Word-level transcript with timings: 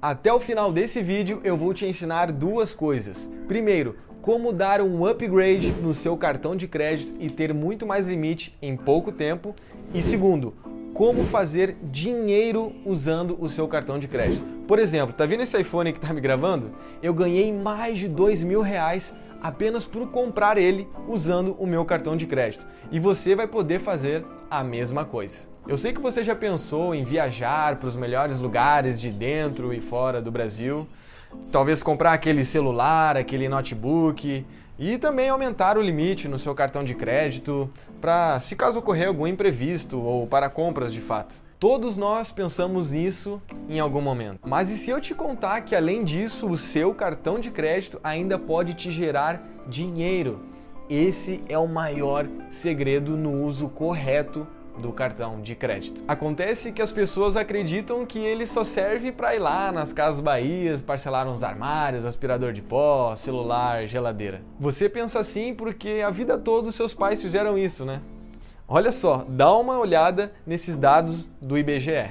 Até 0.00 0.32
o 0.32 0.38
final 0.38 0.72
desse 0.72 1.02
vídeo 1.02 1.40
eu 1.42 1.56
vou 1.56 1.74
te 1.74 1.84
ensinar 1.84 2.30
duas 2.30 2.72
coisas. 2.72 3.28
Primeiro, 3.48 3.96
como 4.22 4.52
dar 4.52 4.80
um 4.80 5.04
upgrade 5.04 5.72
no 5.72 5.92
seu 5.92 6.16
cartão 6.16 6.54
de 6.54 6.68
crédito 6.68 7.14
e 7.18 7.28
ter 7.28 7.52
muito 7.52 7.84
mais 7.84 8.06
limite 8.06 8.56
em 8.62 8.76
pouco 8.76 9.10
tempo. 9.10 9.56
E 9.92 10.00
segundo, 10.00 10.54
como 10.94 11.24
fazer 11.24 11.76
dinheiro 11.82 12.72
usando 12.86 13.36
o 13.40 13.48
seu 13.48 13.66
cartão 13.66 13.98
de 13.98 14.06
crédito. 14.06 14.44
Por 14.68 14.78
exemplo, 14.78 15.12
tá 15.12 15.26
vendo 15.26 15.42
esse 15.42 15.60
iPhone 15.60 15.92
que 15.92 15.98
tá 15.98 16.14
me 16.14 16.20
gravando? 16.20 16.70
Eu 17.02 17.12
ganhei 17.12 17.52
mais 17.52 17.98
de 17.98 18.06
dois 18.06 18.44
mil 18.44 18.60
reais 18.60 19.16
apenas 19.42 19.84
por 19.84 20.08
comprar 20.12 20.58
ele 20.58 20.86
usando 21.08 21.56
o 21.58 21.66
meu 21.66 21.84
cartão 21.84 22.16
de 22.16 22.24
crédito. 22.24 22.64
E 22.92 23.00
você 23.00 23.34
vai 23.34 23.48
poder 23.48 23.80
fazer 23.80 24.24
a 24.48 24.62
mesma 24.62 25.04
coisa. 25.04 25.40
Eu 25.68 25.76
sei 25.76 25.92
que 25.92 26.00
você 26.00 26.24
já 26.24 26.34
pensou 26.34 26.94
em 26.94 27.04
viajar 27.04 27.76
para 27.76 27.88
os 27.88 27.94
melhores 27.94 28.40
lugares 28.40 28.98
de 28.98 29.10
dentro 29.10 29.74
e 29.74 29.82
fora 29.82 30.18
do 30.18 30.30
Brasil, 30.30 30.88
talvez 31.52 31.82
comprar 31.82 32.14
aquele 32.14 32.42
celular, 32.42 33.18
aquele 33.18 33.50
notebook 33.50 34.46
e 34.78 34.96
também 34.96 35.28
aumentar 35.28 35.76
o 35.76 35.82
limite 35.82 36.26
no 36.26 36.38
seu 36.38 36.54
cartão 36.54 36.82
de 36.82 36.94
crédito 36.94 37.70
para 38.00 38.40
se 38.40 38.56
caso 38.56 38.78
ocorrer 38.78 39.08
algum 39.08 39.26
imprevisto 39.26 40.00
ou 40.00 40.26
para 40.26 40.48
compras 40.48 40.90
de 40.90 41.02
fato. 41.02 41.44
Todos 41.60 41.98
nós 41.98 42.32
pensamos 42.32 42.92
nisso 42.92 43.38
em 43.68 43.78
algum 43.78 44.00
momento. 44.00 44.40
Mas 44.48 44.70
e 44.70 44.78
se 44.78 44.88
eu 44.88 44.98
te 44.98 45.14
contar 45.14 45.60
que 45.60 45.76
além 45.76 46.02
disso, 46.02 46.48
o 46.48 46.56
seu 46.56 46.94
cartão 46.94 47.38
de 47.38 47.50
crédito 47.50 48.00
ainda 48.02 48.38
pode 48.38 48.72
te 48.72 48.90
gerar 48.90 49.46
dinheiro? 49.66 50.40
Esse 50.88 51.44
é 51.46 51.58
o 51.58 51.68
maior 51.68 52.26
segredo 52.48 53.18
no 53.18 53.42
uso 53.44 53.68
correto 53.68 54.46
do 54.78 54.92
cartão 54.92 55.40
de 55.40 55.54
crédito. 55.54 56.02
Acontece 56.08 56.72
que 56.72 56.80
as 56.80 56.92
pessoas 56.92 57.36
acreditam 57.36 58.06
que 58.06 58.18
ele 58.18 58.46
só 58.46 58.64
serve 58.64 59.12
para 59.12 59.34
ir 59.34 59.38
lá 59.38 59.70
nas 59.72 59.92
casas 59.92 60.20
bahias, 60.20 60.80
parcelar 60.80 61.28
uns 61.28 61.42
armários, 61.42 62.04
aspirador 62.04 62.52
de 62.52 62.62
pó, 62.62 63.16
celular, 63.16 63.84
geladeira. 63.86 64.42
Você 64.58 64.88
pensa 64.88 65.20
assim 65.20 65.54
porque 65.54 66.02
a 66.04 66.10
vida 66.10 66.38
toda 66.38 66.68
os 66.68 66.74
seus 66.74 66.94
pais 66.94 67.20
fizeram 67.20 67.58
isso, 67.58 67.84
né? 67.84 68.00
Olha 68.66 68.92
só, 68.92 69.26
dá 69.28 69.52
uma 69.54 69.78
olhada 69.78 70.32
nesses 70.46 70.78
dados 70.78 71.30
do 71.40 71.58
IBGE. 71.58 72.10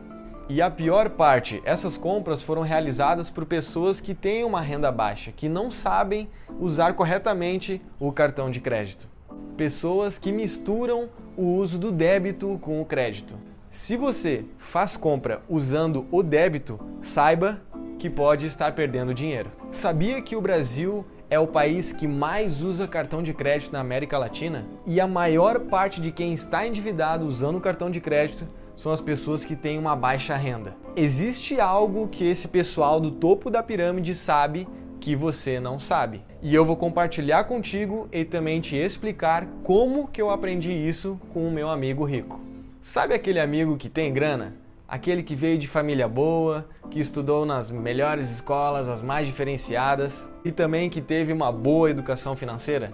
E 0.50 0.62
a 0.64 0.72
pior 0.72 1.12
parte, 1.12 1.62
essas 1.64 1.96
compras 1.96 2.42
foram 2.42 2.64
realizadas 2.64 3.30
por 3.30 3.46
pessoas 3.46 4.02
que 4.02 4.16
têm 4.16 4.44
uma 4.44 4.62
renda 4.62 4.92
baixa, 4.92 5.32
que 5.32 5.48
não 5.48 5.70
sabem 5.70 6.28
usar 6.60 6.94
corretamente 6.94 7.80
o 8.00 8.12
cartão 8.12 8.50
de 8.50 8.60
crédito. 8.60 9.08
Pessoas 9.56 10.18
que 10.18 10.32
misturam 10.32 11.08
o 11.38 11.44
uso 11.44 11.78
do 11.78 11.92
débito 11.92 12.58
com 12.62 12.82
o 12.82 12.86
crédito. 12.86 13.38
Se 13.70 13.96
você 13.96 14.44
faz 14.58 14.98
compra 14.98 15.44
usando 15.48 16.08
o 16.10 16.24
débito, 16.24 16.80
saiba 17.04 17.62
que 18.00 18.10
pode 18.10 18.48
estar 18.48 18.74
perdendo 18.74 19.14
dinheiro. 19.14 19.52
Sabia 19.72 20.20
que 20.20 20.36
o 20.36 20.42
Brasil 20.42 21.06
é 21.30 21.40
o 21.40 21.48
país 21.48 21.94
que 21.94 22.08
mais 22.08 22.62
usa 22.62 22.88
cartão 22.88 23.22
de 23.22 23.34
crédito 23.34 23.72
na 23.72 23.80
América 23.80 24.18
Latina 24.18 24.66
e 24.86 25.00
a 25.00 25.08
maior 25.08 25.60
parte 25.60 26.02
de 26.02 26.12
quem 26.12 26.34
está 26.34 26.66
endividado 26.66 27.26
usando 27.26 27.62
cartão 27.62 27.92
de 27.92 28.02
crédito 28.02 28.48
são 28.76 28.92
as 28.92 29.02
pessoas 29.02 29.46
que 29.46 29.56
têm 29.56 29.78
uma 29.78 29.96
baixa 29.96 30.36
renda. 30.36 30.76
Existe 30.96 31.60
algo 31.60 32.08
que 32.08 32.26
esse 32.26 32.48
pessoal 32.48 33.00
do 33.00 33.12
topo 33.12 33.52
da 33.52 33.62
pirâmide 33.62 34.16
sabe 34.16 34.68
que 35.00 35.16
você 35.16 35.60
não 35.60 35.78
sabe. 35.78 36.22
E 36.42 36.56
eu 36.56 36.66
vou 36.66 36.76
compartilhar 36.76 37.44
contigo 37.44 38.08
e 38.12 38.26
também 38.26 38.60
te 38.60 38.76
explicar 38.76 39.46
como 39.64 40.08
que 40.08 40.22
eu 40.22 40.30
aprendi 40.30 40.72
isso 40.72 41.20
com 41.34 41.48
o 41.48 41.52
meu 41.52 41.70
amigo 41.70 42.04
rico. 42.06 42.40
Sabe 42.82 43.14
aquele 43.14 43.40
amigo 43.40 43.78
que 43.78 43.90
tem 43.90 44.12
grana? 44.14 44.56
Aquele 44.90 45.22
que 45.22 45.36
veio 45.36 45.58
de 45.58 45.68
família 45.68 46.08
boa, 46.08 46.68
que 46.90 47.00
estudou 47.00 47.46
nas 47.46 47.70
melhores 47.70 48.32
escolas, 48.32 48.90
as 48.90 49.02
mais 49.02 49.28
diferenciadas 49.28 50.32
e 50.44 50.52
também 50.52 50.90
que 50.90 51.00
teve 51.00 51.32
uma 51.32 51.52
boa 51.52 51.92
educação 51.92 52.36
financeira? 52.36 52.92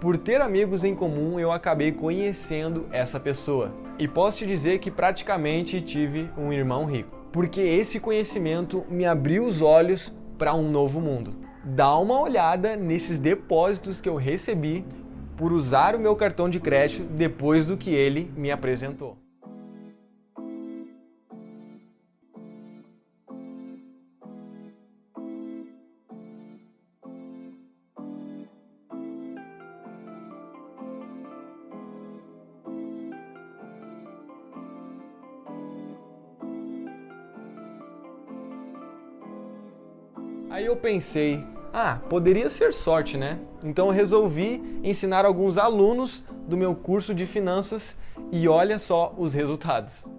Por 0.00 0.16
ter 0.16 0.40
amigos 0.40 0.82
em 0.82 0.94
comum, 0.94 1.38
eu 1.38 1.52
acabei 1.52 1.92
conhecendo 1.92 2.86
essa 2.90 3.20
pessoa. 3.20 3.74
E 3.98 4.08
posso 4.08 4.38
te 4.38 4.46
dizer 4.46 4.78
que 4.78 4.90
praticamente 4.90 5.80
tive 5.80 6.30
um 6.36 6.52
irmão 6.52 6.84
rico, 6.84 7.16
porque 7.32 7.60
esse 7.60 8.00
conhecimento 8.00 8.84
me 8.88 9.04
abriu 9.04 9.46
os 9.46 9.60
olhos 9.60 10.14
para 10.38 10.54
um 10.54 10.70
novo 10.70 11.00
mundo. 11.00 11.34
Dá 11.64 11.96
uma 11.98 12.20
olhada 12.20 12.76
nesses 12.76 13.18
depósitos 13.18 14.00
que 14.00 14.08
eu 14.08 14.16
recebi 14.16 14.84
por 15.36 15.52
usar 15.52 15.94
o 15.94 16.00
meu 16.00 16.14
cartão 16.14 16.48
de 16.48 16.60
crédito 16.60 17.04
depois 17.04 17.66
do 17.66 17.76
que 17.76 17.90
ele 17.90 18.30
me 18.36 18.50
apresentou. 18.50 19.25
Aí 40.56 40.64
eu 40.64 40.74
pensei, 40.74 41.44
ah, 41.70 42.00
poderia 42.08 42.48
ser 42.48 42.72
sorte, 42.72 43.18
né? 43.18 43.38
Então 43.62 43.88
eu 43.88 43.92
resolvi 43.92 44.80
ensinar 44.82 45.26
alguns 45.26 45.58
alunos 45.58 46.24
do 46.48 46.56
meu 46.56 46.74
curso 46.74 47.14
de 47.14 47.26
finanças 47.26 47.94
e 48.32 48.48
olha 48.48 48.78
só 48.78 49.14
os 49.18 49.34
resultados. 49.34 50.10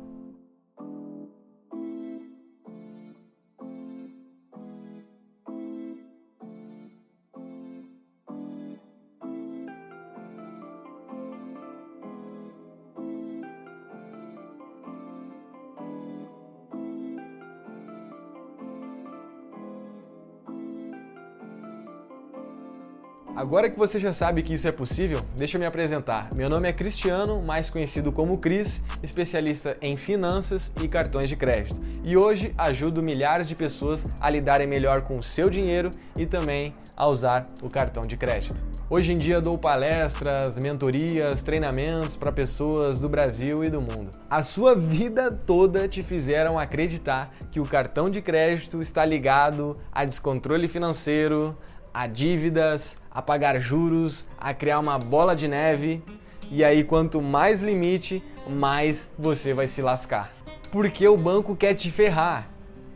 Agora 23.48 23.70
que 23.70 23.80
você 23.80 23.98
já 23.98 24.12
sabe 24.12 24.42
que 24.42 24.54
isso 24.54 24.68
é 24.68 24.74
possível, 24.74 25.22
deixa 25.38 25.56
eu 25.56 25.62
me 25.62 25.66
apresentar. 25.66 26.28
Meu 26.36 26.50
nome 26.50 26.68
é 26.68 26.74
Cristiano, 26.74 27.42
mais 27.42 27.70
conhecido 27.70 28.12
como 28.12 28.40
Cris, 28.40 28.84
especialista 29.02 29.78
em 29.82 29.96
finanças 29.96 30.74
e 30.84 30.88
cartões 30.90 31.30
de 31.30 31.38
crédito. 31.38 31.82
E 32.04 32.18
hoje 32.18 32.54
ajudo 32.58 33.02
milhares 33.02 33.48
de 33.48 33.56
pessoas 33.56 34.06
a 34.20 34.30
lidarem 34.30 34.68
melhor 34.68 35.04
com 35.04 35.18
o 35.18 35.24
seu 35.24 35.50
dinheiro 35.50 35.90
e 36.18 36.26
também 36.26 36.76
a 36.98 37.08
usar 37.08 37.50
o 37.64 37.70
cartão 37.70 38.04
de 38.04 38.18
crédito. 38.18 38.66
Hoje 38.90 39.14
em 39.14 39.18
dia 39.18 39.40
dou 39.40 39.58
palestras, 39.58 40.60
mentorias, 40.60 41.42
treinamentos 41.42 42.18
para 42.18 42.34
pessoas 42.34 43.00
do 43.00 43.08
Brasil 43.08 43.64
e 43.64 43.70
do 43.70 43.80
mundo. 43.80 44.12
A 44.30 44.44
sua 44.44 44.76
vida 44.76 45.32
toda 45.32 45.88
te 45.88 46.04
fizeram 46.04 46.60
acreditar 46.60 47.34
que 47.50 47.62
o 47.62 47.66
cartão 47.66 48.10
de 48.10 48.22
crédito 48.22 48.82
está 48.82 49.06
ligado 49.06 49.74
a 49.90 50.04
descontrole 50.04 50.68
financeiro, 50.68 51.58
a 51.98 52.06
dívidas, 52.06 53.00
a 53.10 53.24
pagar 53.24 53.60
juros, 53.60 54.28
a 54.38 54.54
criar 54.54 54.78
uma 54.78 55.00
bola 55.00 55.36
de 55.36 55.48
neve. 55.48 56.04
E 56.52 56.64
aí, 56.64 56.84
quanto 56.84 57.20
mais 57.20 57.64
limite, 57.64 58.22
mais 58.48 59.10
você 59.18 59.52
vai 59.52 59.66
se 59.66 59.82
lascar. 59.82 60.32
Porque 60.72 61.08
o 61.08 61.18
banco 61.18 61.56
quer 61.56 61.74
te 61.74 61.90
ferrar. 61.90 62.50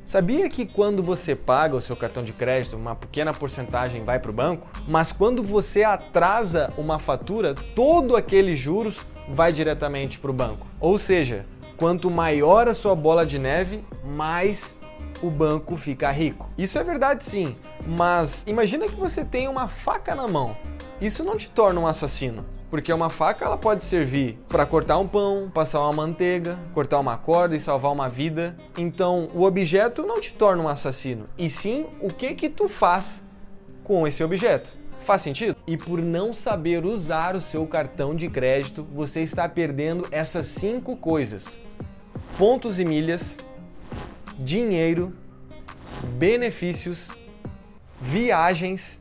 Sabia 0.06 0.47
que 0.51 0.67
quando 0.67 1.01
você 1.01 1.35
paga 1.35 1.75
o 1.75 1.81
seu 1.81 1.95
cartão 1.95 2.24
de 2.24 2.31
crédito, 2.31 2.77
uma 2.77 2.94
pequena 2.94 3.33
porcentagem 3.33 4.03
vai 4.03 4.19
para 4.19 4.30
o 4.30 4.33
banco? 4.33 4.69
Mas 4.88 5.12
quando 5.12 5.42
você 5.42 5.83
atrasa 5.83 6.71
uma 6.77 7.00
fatura, 7.00 7.56
todo 7.56 8.15
aquele 8.15 8.56
juros 8.56 9.04
vai 9.27 9.51
diretamente 9.51 10.19
para 10.19 10.30
o 10.30 10.33
banco. 10.33 10.68
Ou 10.80 11.00
seja, 11.00 11.44
quanto 11.75 12.12
maior 12.12 12.68
a 12.68 12.75
sua 12.75 12.95
bola 12.95 13.25
de 13.25 13.39
neve, 13.39 13.83
mais 14.04 14.77
o 15.21 15.30
banco 15.30 15.77
fica 15.77 16.09
rico. 16.12 16.50
Isso 16.57 16.80
é 16.80 16.83
verdade 16.83 17.24
sim, 17.24 17.56
mas 17.86 18.44
imagina 18.48 18.88
que 18.88 18.95
você 18.95 19.24
tem 19.24 19.48
uma 19.48 19.68
faca 19.68 20.15
na 20.15 20.27
mão. 20.27 20.56
Isso 21.00 21.24
não 21.24 21.38
te 21.38 21.50
torna 21.50 21.80
um 21.80 21.88
assassino, 21.88 22.45
porque 22.69 22.94
uma 22.94 23.09
faca 23.09 23.44
ela 23.44 23.57
pode 23.57 23.83
servir 23.83 24.38
para 24.48 24.65
cortar 24.65 24.98
um 25.00 25.07
pão, 25.07 25.50
passar 25.51 25.80
uma 25.81 25.94
manteiga, 25.94 26.59
cortar 26.74 27.00
uma 27.00 27.18
corda 27.18 27.56
e 27.56 27.59
salvar 27.59 27.92
uma 27.92 28.07
vida. 28.07 28.56
Então, 28.77 29.30
o 29.33 29.44
objeto 29.44 30.03
não 30.03 30.21
te 30.21 30.31
torna 30.33 30.63
um 30.63 30.68
assassino, 30.68 31.27
e 31.38 31.50
sim 31.50 31.88
o 32.00 32.07
que 32.07 32.36
que 32.36 32.50
tu 32.50 32.68
faz 32.68 33.24
com 33.83 34.07
esse 34.07 34.24
objeto. 34.24 34.80
Faz 35.01 35.24
sentido? 35.24 35.56
E 35.65 35.75
por 35.75 36.00
não 36.00 36.31
saber 36.31 36.86
usar 36.86 37.36
o 37.36 37.42
seu 37.42 37.65
cartão 37.65 38.15
de 38.15 38.30
crédito, 38.30 38.88
você 38.94 39.21
está 39.21 39.50
perdendo 39.50 40.07
essas 40.12 40.45
cinco 40.45 40.95
coisas: 40.95 41.59
pontos 42.38 42.80
e 42.80 42.86
milhas, 42.86 43.39
dinheiro, 44.42 45.14
benefícios, 46.18 47.10
viagens 48.02 49.00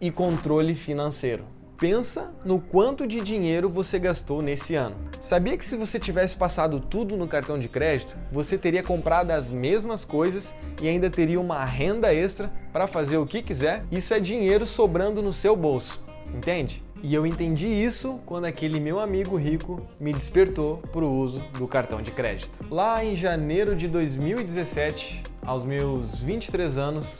e 0.00 0.10
controle 0.10 0.74
financeiro. 0.74 1.44
Pensa 1.76 2.32
no 2.44 2.58
quanto 2.58 3.06
de 3.06 3.20
dinheiro 3.20 3.68
você 3.68 3.98
gastou 3.98 4.40
nesse 4.40 4.74
ano. 4.74 4.96
Sabia 5.20 5.58
que 5.58 5.64
se 5.64 5.76
você 5.76 5.98
tivesse 5.98 6.36
passado 6.36 6.80
tudo 6.80 7.16
no 7.16 7.26
cartão 7.26 7.58
de 7.58 7.68
crédito, 7.68 8.16
você 8.32 8.56
teria 8.56 8.82
comprado 8.82 9.32
as 9.32 9.50
mesmas 9.50 10.04
coisas 10.04 10.54
e 10.80 10.88
ainda 10.88 11.10
teria 11.10 11.40
uma 11.40 11.64
renda 11.64 12.14
extra 12.14 12.50
para 12.72 12.86
fazer 12.86 13.18
o 13.18 13.26
que 13.26 13.42
quiser? 13.42 13.84
Isso 13.90 14.14
é 14.14 14.20
dinheiro 14.20 14.64
sobrando 14.64 15.20
no 15.20 15.32
seu 15.32 15.54
bolso, 15.54 16.00
entende? 16.32 16.85
E 17.02 17.14
eu 17.14 17.26
entendi 17.26 17.66
isso 17.66 18.18
quando 18.26 18.46
aquele 18.46 18.80
meu 18.80 18.98
amigo 18.98 19.36
rico 19.36 19.76
me 20.00 20.12
despertou 20.12 20.78
para 20.92 21.04
o 21.04 21.16
uso 21.16 21.40
do 21.58 21.68
cartão 21.68 22.00
de 22.02 22.10
crédito. 22.10 22.64
Lá 22.70 23.04
em 23.04 23.14
janeiro 23.14 23.76
de 23.76 23.86
2017, 23.86 25.22
aos 25.44 25.64
meus 25.64 26.20
23 26.20 26.78
anos, 26.78 27.18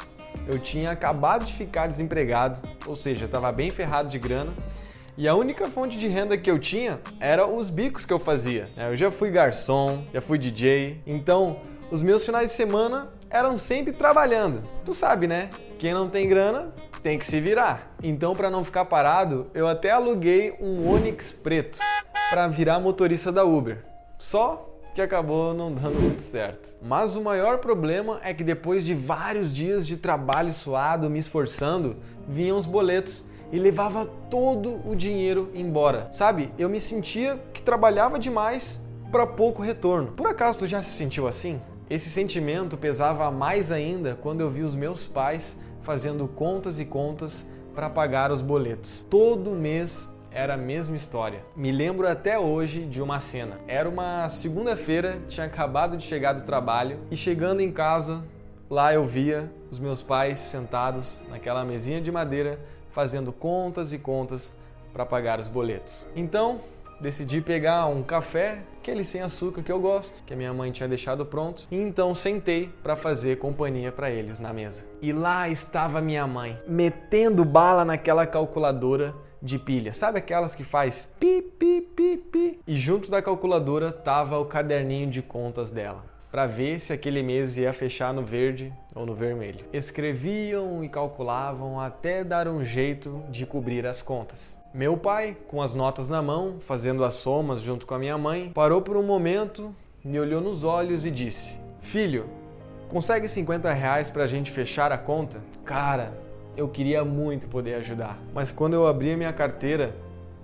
eu 0.49 0.59
tinha 0.59 0.91
acabado 0.91 1.45
de 1.45 1.53
ficar 1.53 1.87
desempregado, 1.87 2.61
ou 2.87 2.97
seja, 2.97 3.27
estava 3.27 3.53
bem 3.53 3.71
ferrado 3.71 4.09
de 4.09 4.19
grana. 4.19 4.53
E 5.17 5.27
a 5.27 5.35
única 5.35 5.69
fonte 5.69 5.99
de 5.99 6.09
renda 6.09 6.37
que 6.37 6.51
eu 6.51 6.59
tinha 6.59 7.01
era 7.19 7.47
os 7.47 7.71
bicos 7.71 8.05
que 8.05 8.13
eu 8.13 8.19
fazia. 8.19 8.69
Eu 8.77 8.97
já 8.97 9.11
fui 9.11 9.31
garçom, 9.31 10.05
já 10.13 10.21
fui 10.21 10.39
DJ, 10.39 11.01
então 11.07 11.59
os 11.91 12.03
meus 12.03 12.25
finais 12.25 12.51
de 12.51 12.57
semana 12.57 13.09
eram 13.31 13.57
sempre 13.57 13.93
trabalhando. 13.93 14.63
Tu 14.85 14.93
sabe, 14.93 15.27
né? 15.27 15.51
Quem 15.79 15.95
não 15.95 16.09
tem 16.09 16.29
grana 16.29 16.75
tem 17.07 17.21
que 17.21 17.25
se 17.25 17.39
virar. 17.39 17.95
Então, 18.03 18.35
para 18.35 18.51
não 18.51 18.65
ficar 18.65 18.85
parado, 18.85 19.47
eu 19.55 19.69
até 19.69 19.93
aluguei 19.93 20.57
um 20.61 20.93
Onix 20.93 21.31
preto 21.31 21.79
para 22.29 22.49
virar 22.49 22.81
motorista 22.81 23.31
da 23.31 23.45
Uber. 23.45 23.85
Só 24.19 24.69
que 24.93 25.01
acabou 25.01 25.55
não 25.55 25.73
dando 25.73 26.01
muito 26.03 26.21
certo. 26.21 26.77
Mas 26.83 27.15
o 27.15 27.23
maior 27.23 27.59
problema 27.59 28.19
é 28.25 28.35
que 28.35 28.43
depois 28.43 28.85
de 28.85 28.93
vários 28.93 29.55
dias 29.55 29.87
de 29.87 29.97
trabalho 29.97 30.53
suado, 30.53 31.09
me 31.09 31.21
esforçando, 31.21 31.95
vinham 32.27 32.59
os 32.59 32.67
boletos 32.67 33.25
e 33.53 33.59
levava 33.61 34.07
todo 34.29 34.81
o 34.85 34.97
dinheiro 34.97 35.53
embora. 35.55 36.09
Sabe? 36.11 36.53
Eu 36.59 36.69
me 36.69 36.81
sentia 36.81 37.41
que 37.53 37.63
trabalhava 37.63 38.19
demais 38.19 38.83
para 39.13 39.25
pouco 39.25 39.63
retorno. 39.63 40.11
Por 40.11 40.27
acaso 40.27 40.59
tu 40.59 40.67
já 40.67 40.83
se 40.83 40.91
sentiu 40.91 41.29
assim? 41.29 41.63
Esse 41.89 42.11
sentimento 42.11 42.77
pesava 42.77 43.31
mais 43.31 43.71
ainda 43.71 44.19
quando 44.21 44.41
eu 44.41 44.51
vi 44.51 44.63
os 44.63 44.75
meus 44.75 45.07
pais 45.07 45.61
fazendo 45.87 46.27
contas 46.27 46.81
e 46.81 46.85
contas 46.85 47.49
para 47.73 47.89
pagar 47.89 48.33
os 48.33 48.43
boletos. 48.43 49.07
Todo 49.09 49.53
mês 49.53 50.13
era 50.33 50.55
a 50.55 50.57
mesma 50.57 50.97
história. 50.97 51.45
Me 51.55 51.71
lembro 51.71 52.09
até 52.09 52.37
hoje 52.37 52.85
de 52.85 53.01
uma 53.01 53.21
cena. 53.21 53.61
Era 53.69 53.89
uma 53.89 54.29
segunda-feira, 54.29 55.21
tinha 55.29 55.47
acabado 55.47 55.97
de 55.97 56.03
chegar 56.03 56.33
do 56.33 56.43
trabalho 56.43 56.99
e 57.09 57.17
chegando 57.17 57.61
em 57.61 57.71
casa, 57.71 58.25
lá 58.69 58.93
eu 58.93 59.05
via 59.05 59.49
os 59.71 59.79
meus 59.79 60.03
pais 60.03 60.41
sentados 60.41 61.25
naquela 61.31 61.65
mesinha 61.65 62.01
de 62.01 62.11
madeira 62.11 62.59
fazendo 62.91 63.33
contas 63.33 63.93
e 63.93 63.99
contas 63.99 64.53
para 64.93 65.07
pagar 65.07 65.39
os 65.39 65.47
boletos. 65.47 66.09
Então, 66.17 66.63
decidi 67.01 67.41
pegar 67.41 67.87
um 67.87 68.03
café, 68.03 68.59
aquele 68.79 69.05
sem 69.05 69.21
açúcar 69.21 69.63
que 69.63 69.73
eu 69.73 69.81
gosto, 69.81 70.25
que 70.25 70.33
a 70.33 70.37
minha 70.37 70.53
mãe 70.53 70.71
tinha 70.71 70.89
deixado 70.89 71.25
pronto, 71.27 71.67
e 71.71 71.77
então 71.77 72.15
sentei 72.15 72.71
para 72.83 72.97
fazer 72.97 73.39
companhia 73.39 73.93
para 73.93 74.11
eles 74.11 74.41
na 74.41 74.53
mesa. 74.53 74.85
E 75.03 75.13
lá 75.13 75.49
estava 75.49 76.01
minha 76.01 76.27
mãe, 76.27 76.59
metendo 76.67 77.45
bala 77.45 77.85
naquela 77.85 78.27
calculadora 78.27 79.15
de 79.43 79.59
pilha. 79.59 79.93
Sabe 79.93 80.19
aquelas 80.19 80.55
que 80.55 80.65
faz 80.65 81.07
pi, 81.21 81.43
pi, 81.43 81.81
pi, 81.81 82.17
pi? 82.17 82.61
E 82.67 82.77
junto 82.77 83.11
da 83.11 83.23
calculadora 83.23 83.93
tava 83.93 84.39
o 84.39 84.47
caderninho 84.47 85.11
de 85.11 85.23
contas 85.23 85.71
dela, 85.71 86.05
para 86.31 86.47
ver 86.47 86.81
se 86.81 86.93
aquele 86.93 87.23
mês 87.23 87.57
ia 87.57 87.73
fechar 87.73 88.13
no 88.13 88.23
verde 88.23 88.73
ou 88.95 89.05
no 89.05 89.15
vermelho. 89.15 89.65
Escreviam 89.73 90.83
e 90.83 90.89
calculavam 90.89 91.79
até 91.79 92.25
dar 92.25 92.49
um 92.49 92.65
jeito 92.65 93.23
de 93.31 93.45
cobrir 93.47 93.87
as 93.87 94.03
contas. 94.03 94.59
Meu 94.77 94.95
pai, 94.95 95.35
com 95.49 95.63
as 95.63 95.75
notas 95.75 96.11
na 96.11 96.21
mão, 96.21 96.57
fazendo 96.61 97.03
as 97.03 97.15
somas 97.15 97.63
junto 97.63 97.87
com 97.87 97.95
a 97.95 97.99
minha 97.99 98.19
mãe, 98.19 98.51
parou 98.53 98.83
por 98.83 98.95
um 98.95 99.03
momento, 99.03 99.75
me 100.05 100.21
olhou 100.21 100.39
nos 100.39 100.65
olhos 100.65 101.07
e 101.07 101.11
disse: 101.11 101.59
Filho, 101.81 102.29
consegue 102.87 103.27
50 103.27 103.73
reais 103.73 104.11
para 104.11 104.25
a 104.25 104.27
gente 104.27 104.51
fechar 104.51 104.93
a 104.93 104.99
conta? 104.99 105.43
Cara, 105.65 106.21
eu 106.59 106.69
queria 106.69 107.03
muito 107.07 107.49
poder 107.49 107.77
ajudar, 107.77 108.19
mas 108.35 108.53
quando 108.53 108.75
eu 108.75 108.87
abri 108.87 109.13
a 109.13 109.17
minha 109.17 109.33
carteira, 109.33 109.97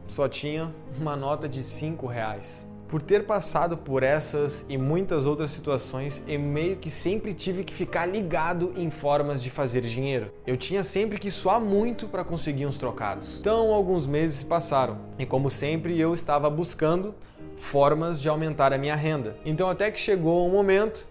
só 0.06 0.26
tinha 0.26 0.74
uma 0.98 1.14
nota 1.14 1.46
de 1.46 1.62
5 1.62 2.06
reais. 2.06 2.66
Por 2.92 3.00
ter 3.00 3.24
passado 3.24 3.78
por 3.78 4.02
essas 4.02 4.66
e 4.68 4.76
muitas 4.76 5.24
outras 5.24 5.50
situações, 5.50 6.22
eu 6.28 6.38
meio 6.38 6.76
que 6.76 6.90
sempre 6.90 7.32
tive 7.32 7.64
que 7.64 7.72
ficar 7.72 8.04
ligado 8.04 8.74
em 8.76 8.90
formas 8.90 9.42
de 9.42 9.48
fazer 9.48 9.80
dinheiro. 9.80 10.30
Eu 10.46 10.58
tinha 10.58 10.84
sempre 10.84 11.18
que 11.18 11.30
suar 11.30 11.58
muito 11.58 12.06
para 12.06 12.22
conseguir 12.22 12.66
uns 12.66 12.76
trocados. 12.76 13.40
Então, 13.40 13.72
alguns 13.72 14.06
meses 14.06 14.42
passaram 14.42 14.98
e, 15.18 15.24
como 15.24 15.48
sempre, 15.48 15.98
eu 15.98 16.12
estava 16.12 16.50
buscando 16.50 17.14
formas 17.56 18.20
de 18.20 18.28
aumentar 18.28 18.74
a 18.74 18.76
minha 18.76 18.94
renda. 18.94 19.38
Então, 19.42 19.70
até 19.70 19.90
que 19.90 19.98
chegou 19.98 20.46
um 20.46 20.52
momento 20.52 21.08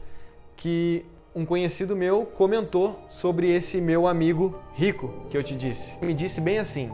que 0.55 1.03
um 1.33 1.43
conhecido 1.43 1.95
meu 1.95 2.27
comentou 2.27 2.99
sobre 3.09 3.49
esse 3.49 3.81
meu 3.81 4.05
amigo 4.05 4.55
rico 4.75 5.11
que 5.31 5.35
eu 5.35 5.41
te 5.41 5.55
disse. 5.55 5.97
Me 6.05 6.13
disse 6.13 6.41
bem 6.41 6.59
assim: 6.59 6.91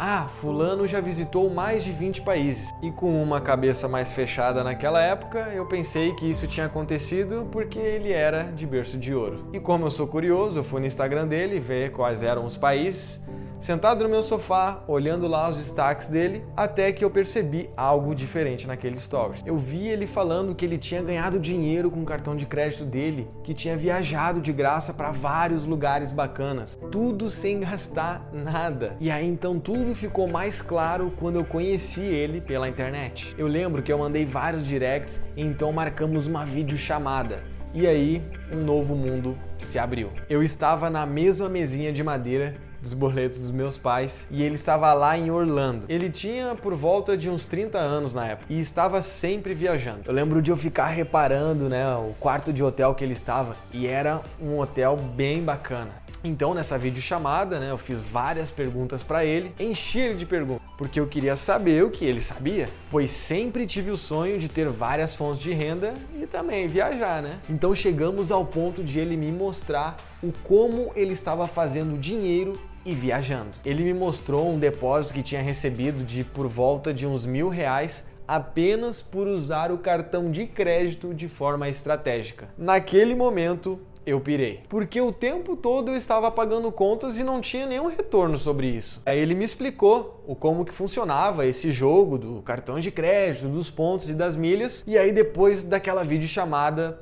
Ah, 0.00 0.28
Fulano 0.28 0.86
já 0.86 1.00
visitou 1.00 1.50
mais 1.50 1.82
de 1.82 1.90
20 1.90 2.22
países. 2.22 2.70
E 2.80 2.92
com 2.92 3.20
uma 3.20 3.40
cabeça 3.40 3.88
mais 3.88 4.12
fechada 4.12 4.62
naquela 4.62 5.02
época, 5.02 5.50
eu 5.52 5.66
pensei 5.66 6.14
que 6.14 6.30
isso 6.30 6.46
tinha 6.46 6.66
acontecido 6.66 7.48
porque 7.50 7.80
ele 7.80 8.12
era 8.12 8.44
de 8.44 8.64
berço 8.64 8.96
de 8.96 9.12
ouro. 9.12 9.48
E 9.52 9.58
como 9.58 9.86
eu 9.86 9.90
sou 9.90 10.06
curioso, 10.06 10.60
eu 10.60 10.64
fui 10.64 10.80
no 10.80 10.86
Instagram 10.86 11.26
dele 11.26 11.58
ver 11.58 11.90
quais 11.90 12.22
eram 12.22 12.44
os 12.44 12.56
países 12.56 13.20
sentado 13.60 14.04
no 14.04 14.10
meu 14.10 14.22
sofá, 14.22 14.82
olhando 14.86 15.26
lá 15.26 15.48
os 15.48 15.56
destaques 15.56 16.08
dele, 16.08 16.44
até 16.56 16.92
que 16.92 17.04
eu 17.04 17.10
percebi 17.10 17.70
algo 17.76 18.14
diferente 18.14 18.66
naquele 18.66 18.98
stories. 18.98 19.42
Eu 19.44 19.56
vi 19.56 19.88
ele 19.88 20.06
falando 20.06 20.54
que 20.54 20.64
ele 20.64 20.78
tinha 20.78 21.02
ganhado 21.02 21.38
dinheiro 21.38 21.90
com 21.90 22.02
o 22.02 22.04
cartão 22.04 22.36
de 22.36 22.46
crédito 22.46 22.84
dele, 22.84 23.28
que 23.42 23.54
tinha 23.54 23.76
viajado 23.76 24.40
de 24.40 24.52
graça 24.52 24.94
para 24.94 25.10
vários 25.10 25.64
lugares 25.64 26.12
bacanas, 26.12 26.78
tudo 26.90 27.30
sem 27.30 27.60
gastar 27.60 28.28
nada. 28.32 28.96
E 29.00 29.10
aí 29.10 29.26
então 29.26 29.58
tudo 29.58 29.94
ficou 29.94 30.28
mais 30.28 30.62
claro 30.62 31.12
quando 31.16 31.36
eu 31.36 31.44
conheci 31.44 32.02
ele 32.02 32.40
pela 32.40 32.68
internet. 32.68 33.34
Eu 33.36 33.46
lembro 33.46 33.82
que 33.82 33.92
eu 33.92 33.98
mandei 33.98 34.24
vários 34.24 34.66
directs 34.66 35.22
e 35.36 35.42
então 35.42 35.72
marcamos 35.72 36.26
uma 36.26 36.44
videochamada. 36.44 37.42
E 37.74 37.86
aí, 37.86 38.22
um 38.50 38.64
novo 38.64 38.96
mundo 38.96 39.38
se 39.58 39.78
abriu. 39.78 40.10
Eu 40.28 40.42
estava 40.42 40.88
na 40.88 41.04
mesma 41.04 41.50
mesinha 41.50 41.92
de 41.92 42.02
madeira 42.02 42.54
dos 42.80 42.94
boletos 42.94 43.38
dos 43.38 43.50
meus 43.50 43.78
pais 43.78 44.26
e 44.30 44.42
ele 44.42 44.54
estava 44.54 44.92
lá 44.92 45.16
em 45.16 45.30
Orlando. 45.30 45.86
Ele 45.88 46.10
tinha 46.10 46.54
por 46.54 46.74
volta 46.74 47.16
de 47.16 47.28
uns 47.28 47.46
30 47.46 47.78
anos 47.78 48.14
na 48.14 48.26
época 48.26 48.52
e 48.52 48.60
estava 48.60 49.02
sempre 49.02 49.54
viajando. 49.54 50.02
Eu 50.06 50.12
lembro 50.12 50.40
de 50.40 50.50
eu 50.50 50.56
ficar 50.56 50.86
reparando, 50.86 51.68
né, 51.68 51.86
o 51.96 52.14
quarto 52.20 52.52
de 52.52 52.62
hotel 52.62 52.94
que 52.94 53.04
ele 53.04 53.12
estava 53.12 53.56
e 53.72 53.86
era 53.86 54.20
um 54.40 54.58
hotel 54.58 54.96
bem 54.96 55.42
bacana. 55.42 56.07
Então, 56.24 56.52
nessa 56.52 56.76
videochamada, 56.76 57.60
né, 57.60 57.70
eu 57.70 57.78
fiz 57.78 58.02
várias 58.02 58.50
perguntas 58.50 59.04
para 59.04 59.24
ele, 59.24 59.52
enchi 59.58 60.00
ele 60.00 60.14
de 60.14 60.26
perguntas, 60.26 60.66
porque 60.76 60.98
eu 60.98 61.06
queria 61.06 61.36
saber 61.36 61.84
o 61.84 61.90
que 61.90 62.04
ele 62.04 62.20
sabia, 62.20 62.68
pois 62.90 63.10
sempre 63.10 63.66
tive 63.66 63.90
o 63.90 63.96
sonho 63.96 64.38
de 64.38 64.48
ter 64.48 64.68
várias 64.68 65.14
fontes 65.14 65.40
de 65.40 65.52
renda 65.52 65.94
e 66.20 66.26
também 66.26 66.66
viajar, 66.66 67.22
né? 67.22 67.38
Então 67.48 67.72
chegamos 67.74 68.32
ao 68.32 68.44
ponto 68.44 68.82
de 68.82 68.98
ele 68.98 69.16
me 69.16 69.30
mostrar 69.30 69.96
o 70.22 70.32
como 70.42 70.90
ele 70.96 71.12
estava 71.12 71.46
fazendo 71.46 71.96
dinheiro 71.96 72.60
e 72.84 72.94
viajando. 72.94 73.50
Ele 73.64 73.84
me 73.84 73.94
mostrou 73.94 74.50
um 74.50 74.58
depósito 74.58 75.14
que 75.14 75.22
tinha 75.22 75.42
recebido 75.42 76.04
de 76.04 76.24
por 76.24 76.48
volta 76.48 76.92
de 76.92 77.06
uns 77.06 77.24
mil 77.24 77.48
reais 77.48 78.06
apenas 78.26 79.02
por 79.02 79.26
usar 79.26 79.72
o 79.72 79.78
cartão 79.78 80.30
de 80.30 80.46
crédito 80.46 81.14
de 81.14 81.28
forma 81.28 81.68
estratégica. 81.68 82.48
Naquele 82.58 83.14
momento, 83.14 83.80
eu 84.08 84.20
pirei. 84.20 84.62
Porque 84.68 85.00
o 85.00 85.12
tempo 85.12 85.56
todo 85.56 85.90
eu 85.90 85.96
estava 85.96 86.30
pagando 86.30 86.72
contas 86.72 87.18
e 87.18 87.24
não 87.24 87.40
tinha 87.40 87.66
nenhum 87.66 87.88
retorno 87.88 88.38
sobre 88.38 88.68
isso. 88.68 89.02
Aí 89.04 89.18
ele 89.18 89.34
me 89.34 89.44
explicou 89.44 90.24
o 90.26 90.34
como 90.34 90.64
que 90.64 90.72
funcionava 90.72 91.46
esse 91.46 91.70
jogo 91.70 92.16
do 92.16 92.42
cartão 92.42 92.78
de 92.78 92.90
crédito, 92.90 93.48
dos 93.48 93.70
pontos 93.70 94.08
e 94.08 94.14
das 94.14 94.36
milhas. 94.36 94.82
E 94.86 94.96
aí 94.96 95.12
depois 95.12 95.62
daquela 95.62 96.02
videochamada 96.02 97.00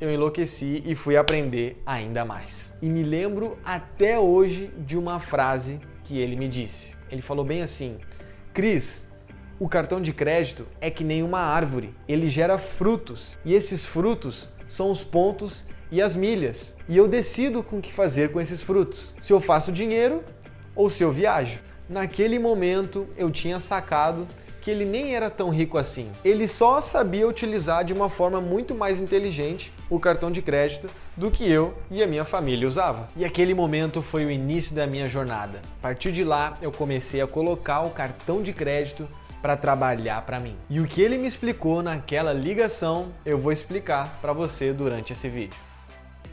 eu 0.00 0.12
enlouqueci 0.12 0.82
e 0.84 0.94
fui 0.94 1.16
aprender 1.16 1.78
ainda 1.86 2.24
mais. 2.24 2.76
E 2.82 2.88
me 2.90 3.02
lembro 3.02 3.56
até 3.64 4.18
hoje 4.18 4.70
de 4.78 4.98
uma 4.98 5.18
frase 5.18 5.80
que 6.02 6.18
ele 6.18 6.36
me 6.36 6.48
disse. 6.48 6.96
Ele 7.10 7.22
falou 7.22 7.44
bem 7.44 7.62
assim: 7.62 7.98
"Cris, 8.52 9.08
o 9.58 9.68
cartão 9.68 10.00
de 10.00 10.12
crédito 10.12 10.66
é 10.80 10.90
que 10.90 11.04
nem 11.04 11.22
uma 11.22 11.38
árvore, 11.38 11.94
ele 12.06 12.28
gera 12.28 12.58
frutos 12.58 13.38
e 13.44 13.54
esses 13.54 13.86
frutos 13.86 14.52
são 14.68 14.90
os 14.90 15.04
pontos 15.04 15.64
e 15.94 16.02
as 16.02 16.16
milhas. 16.16 16.76
E 16.88 16.96
eu 16.96 17.06
decido 17.06 17.62
com 17.62 17.78
o 17.78 17.80
que 17.80 17.92
fazer 17.92 18.32
com 18.32 18.40
esses 18.40 18.60
frutos. 18.60 19.14
Se 19.20 19.32
eu 19.32 19.40
faço 19.40 19.70
dinheiro 19.70 20.24
ou 20.74 20.90
se 20.90 21.04
eu 21.04 21.12
viajo. 21.12 21.60
Naquele 21.88 22.36
momento 22.36 23.06
eu 23.16 23.30
tinha 23.30 23.60
sacado 23.60 24.26
que 24.60 24.72
ele 24.72 24.84
nem 24.84 25.14
era 25.14 25.30
tão 25.30 25.50
rico 25.50 25.78
assim. 25.78 26.10
Ele 26.24 26.48
só 26.48 26.80
sabia 26.80 27.28
utilizar 27.28 27.84
de 27.84 27.92
uma 27.92 28.10
forma 28.10 28.40
muito 28.40 28.74
mais 28.74 29.00
inteligente 29.00 29.72
o 29.88 30.00
cartão 30.00 30.32
de 30.32 30.42
crédito 30.42 30.88
do 31.16 31.30
que 31.30 31.48
eu 31.48 31.74
e 31.88 32.02
a 32.02 32.08
minha 32.08 32.24
família 32.24 32.66
usava. 32.66 33.08
E 33.14 33.24
aquele 33.24 33.54
momento 33.54 34.02
foi 34.02 34.26
o 34.26 34.30
início 34.30 34.74
da 34.74 34.88
minha 34.88 35.06
jornada. 35.06 35.60
A 35.78 35.82
partir 35.82 36.10
de 36.10 36.24
lá, 36.24 36.54
eu 36.60 36.72
comecei 36.72 37.20
a 37.20 37.26
colocar 37.26 37.82
o 37.82 37.90
cartão 37.90 38.42
de 38.42 38.52
crédito 38.52 39.06
para 39.40 39.56
trabalhar 39.56 40.22
para 40.22 40.40
mim. 40.40 40.56
E 40.68 40.80
o 40.80 40.88
que 40.88 41.02
ele 41.02 41.18
me 41.18 41.28
explicou 41.28 41.84
naquela 41.84 42.32
ligação, 42.32 43.12
eu 43.24 43.38
vou 43.38 43.52
explicar 43.52 44.18
para 44.20 44.32
você 44.32 44.72
durante 44.72 45.12
esse 45.12 45.28
vídeo. 45.28 45.73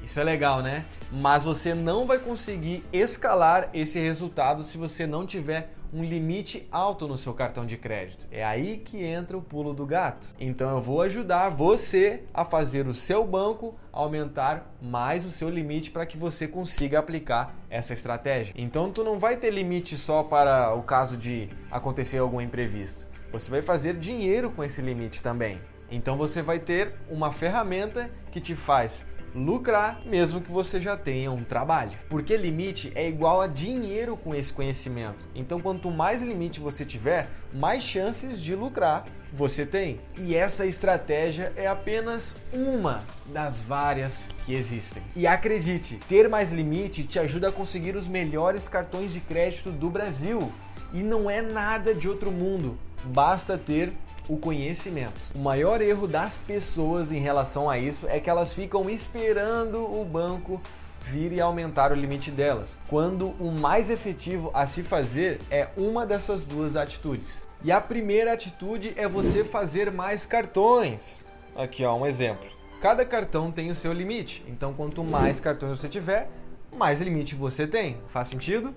Isso 0.03 0.20
é 0.20 0.24
legal, 0.24 0.62
né? 0.62 0.86
Mas 1.12 1.43
você 1.43 1.74
não 1.74 2.05
vai 2.05 2.17
conseguir 2.17 2.84
escalar 2.91 3.70
esse 3.74 4.00
resultado 4.00 4.63
se 4.63 4.77
você 4.77 5.05
não 5.05 5.25
tiver 5.25 5.74
um 5.93 6.03
limite 6.03 6.67
alto 6.72 7.08
no 7.08 7.17
seu 7.17 7.34
cartão 7.34 7.65
de 7.65 7.77
crédito. 7.77 8.27
É 8.31 8.43
aí 8.43 8.77
que 8.77 9.03
entra 9.03 9.38
o 9.38 9.41
pulo 9.41 9.74
do 9.74 9.86
gato. 9.86 10.34
Então 10.39 10.70
eu 10.70 10.81
vou 10.81 11.01
ajudar 11.01 11.50
você 11.50 12.24
a 12.34 12.46
fazer 12.46 12.88
o 12.88 12.93
seu 12.93 13.25
banco 13.25 13.75
aumentar 13.91 14.74
mais 14.81 15.25
o 15.25 15.31
seu 15.31 15.50
limite 15.50 15.91
para 15.91 16.05
que 16.05 16.17
você 16.17 16.48
consiga 16.48 17.00
aplicar 17.00 17.55
essa 17.70 17.93
estratégia. 17.93 18.53
Então 18.58 18.89
tu 18.89 19.03
não 19.03 19.20
vai 19.20 19.36
ter 19.36 19.51
limite 19.51 19.98
só 19.98 20.24
para 20.24 20.74
o 20.74 20.81
caso 20.81 21.17
de 21.17 21.50
acontecer 21.70 22.20
algum 22.20 22.39
imprevisto. 22.39 23.08
Você 23.31 23.51
vai 23.51 23.62
fazer 23.62 23.98
dinheiro 23.98 24.50
com 24.51 24.63
esse 24.63 24.81
limite 24.81 25.22
também. 25.22 25.62
Então 25.89 26.15
você 26.15 26.41
vai 26.41 26.58
ter 26.58 26.96
uma 27.10 27.34
ferramenta 27.34 28.10
que 28.31 28.39
te 28.39 28.55
faz 28.55 29.05
lucrar, 29.33 30.01
mesmo 30.05 30.41
que 30.41 30.51
você 30.51 30.79
já 30.79 30.97
tenha 30.97 31.31
um 31.31 31.43
trabalho. 31.43 31.97
Porque 32.09 32.35
limite 32.35 32.91
é 32.95 33.07
igual 33.07 33.41
a 33.41 33.47
dinheiro 33.47 34.17
com 34.17 34.35
esse 34.35 34.51
conhecimento. 34.51 35.27
Então, 35.33 35.61
quanto 35.61 35.89
mais 35.89 36.21
limite 36.21 36.59
você 36.59 36.85
tiver, 36.85 37.29
mais 37.53 37.83
chances 37.83 38.41
de 38.41 38.55
lucrar 38.55 39.05
você 39.33 39.65
tem. 39.65 40.00
E 40.17 40.35
essa 40.35 40.65
estratégia 40.65 41.53
é 41.55 41.67
apenas 41.67 42.35
uma 42.53 43.03
das 43.27 43.59
várias 43.59 44.27
que 44.45 44.53
existem. 44.53 45.01
E 45.15 45.25
acredite, 45.25 45.97
ter 46.07 46.27
mais 46.27 46.51
limite 46.51 47.03
te 47.03 47.17
ajuda 47.17 47.47
a 47.50 47.51
conseguir 47.51 47.95
os 47.95 48.07
melhores 48.07 48.67
cartões 48.67 49.13
de 49.13 49.21
crédito 49.21 49.71
do 49.71 49.89
Brasil. 49.89 50.51
E 50.93 51.01
não 51.01 51.29
é 51.29 51.41
nada 51.41 51.95
de 51.95 52.09
outro 52.09 52.31
mundo. 52.31 52.77
Basta 53.05 53.57
ter 53.57 53.93
o 54.31 54.38
conhecimento. 54.38 55.19
O 55.35 55.39
maior 55.39 55.81
erro 55.81 56.07
das 56.07 56.38
pessoas 56.38 57.11
em 57.11 57.19
relação 57.19 57.69
a 57.69 57.77
isso 57.77 58.07
é 58.07 58.17
que 58.17 58.29
elas 58.29 58.53
ficam 58.53 58.89
esperando 58.89 59.79
o 59.79 60.05
banco 60.05 60.61
vir 61.01 61.33
e 61.33 61.41
aumentar 61.41 61.91
o 61.91 61.95
limite 61.95 62.31
delas, 62.31 62.79
quando 62.88 63.31
o 63.39 63.51
mais 63.51 63.89
efetivo 63.89 64.50
a 64.53 64.65
se 64.65 64.83
fazer 64.83 65.41
é 65.50 65.67
uma 65.75 66.05
dessas 66.05 66.43
duas 66.43 66.77
atitudes. 66.77 67.45
E 67.61 67.73
a 67.73 67.81
primeira 67.81 68.31
atitude 68.31 68.93
é 68.95 69.05
você 69.05 69.43
fazer 69.43 69.91
mais 69.91 70.25
cartões. 70.25 71.25
Aqui 71.53 71.83
ó, 71.83 71.93
um 71.97 72.05
exemplo. 72.05 72.47
Cada 72.79 73.03
cartão 73.03 73.51
tem 73.51 73.69
o 73.69 73.75
seu 73.75 73.91
limite, 73.91 74.45
então 74.47 74.73
quanto 74.73 75.03
mais 75.03 75.41
cartões 75.41 75.77
você 75.77 75.89
tiver, 75.89 76.29
mais 76.71 77.01
limite 77.01 77.35
você 77.35 77.67
tem. 77.67 77.97
Faz 78.07 78.29
sentido? 78.29 78.73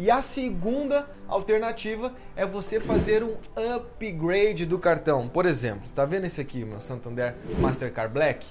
E 0.00 0.12
a 0.12 0.22
segunda 0.22 1.10
alternativa 1.26 2.14
é 2.36 2.46
você 2.46 2.78
fazer 2.78 3.24
um 3.24 3.34
upgrade 3.74 4.64
do 4.64 4.78
cartão. 4.78 5.26
Por 5.26 5.44
exemplo, 5.44 5.90
tá 5.92 6.04
vendo 6.04 6.24
esse 6.24 6.40
aqui, 6.40 6.64
meu 6.64 6.80
Santander 6.80 7.34
Mastercard 7.58 8.14
Black? 8.14 8.46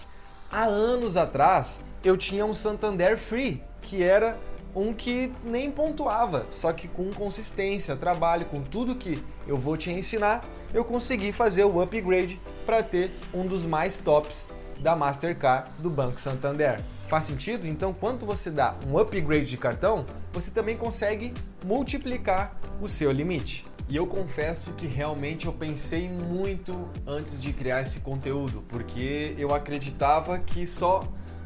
Há 0.51 0.65
anos 0.65 1.15
atrás 1.15 1.81
eu 2.03 2.17
tinha 2.17 2.45
um 2.45 2.53
Santander 2.53 3.17
Free, 3.17 3.63
que 3.81 4.03
era 4.03 4.37
um 4.75 4.93
que 4.93 5.31
nem 5.41 5.71
pontuava, 5.71 6.45
só 6.49 6.73
que 6.73 6.89
com 6.89 7.09
consistência, 7.13 7.95
trabalho, 7.95 8.45
com 8.47 8.61
tudo 8.61 8.93
que 8.93 9.23
eu 9.47 9.57
vou 9.57 9.77
te 9.77 9.89
ensinar, 9.89 10.43
eu 10.73 10.83
consegui 10.83 11.31
fazer 11.31 11.63
o 11.63 11.81
upgrade 11.81 12.41
para 12.65 12.83
ter 12.83 13.17
um 13.33 13.47
dos 13.47 13.65
mais 13.65 13.97
tops 13.97 14.49
da 14.81 14.97
Mastercard 14.97 15.71
do 15.79 15.89
Banco 15.89 16.19
Santander. 16.19 16.83
Faz 17.07 17.23
sentido? 17.23 17.65
Então, 17.65 17.93
quando 17.93 18.25
você 18.25 18.51
dá 18.51 18.75
um 18.85 18.97
upgrade 18.97 19.45
de 19.45 19.57
cartão, 19.57 20.05
você 20.33 20.51
também 20.51 20.75
consegue 20.75 21.33
multiplicar 21.63 22.59
o 22.81 22.89
seu 22.89 23.13
limite. 23.13 23.65
E 23.87 23.95
eu 23.95 24.05
confesso 24.05 24.73
que 24.73 24.85
realmente 24.85 25.45
eu 25.45 25.53
pensei 25.53 26.09
muito 26.09 26.89
antes 27.05 27.39
de 27.39 27.53
criar 27.53 27.81
esse 27.81 28.01
conteúdo, 28.01 28.61
porque 28.67 29.33
eu 29.37 29.55
acreditava 29.55 30.37
que 30.37 30.67
só 30.67 30.99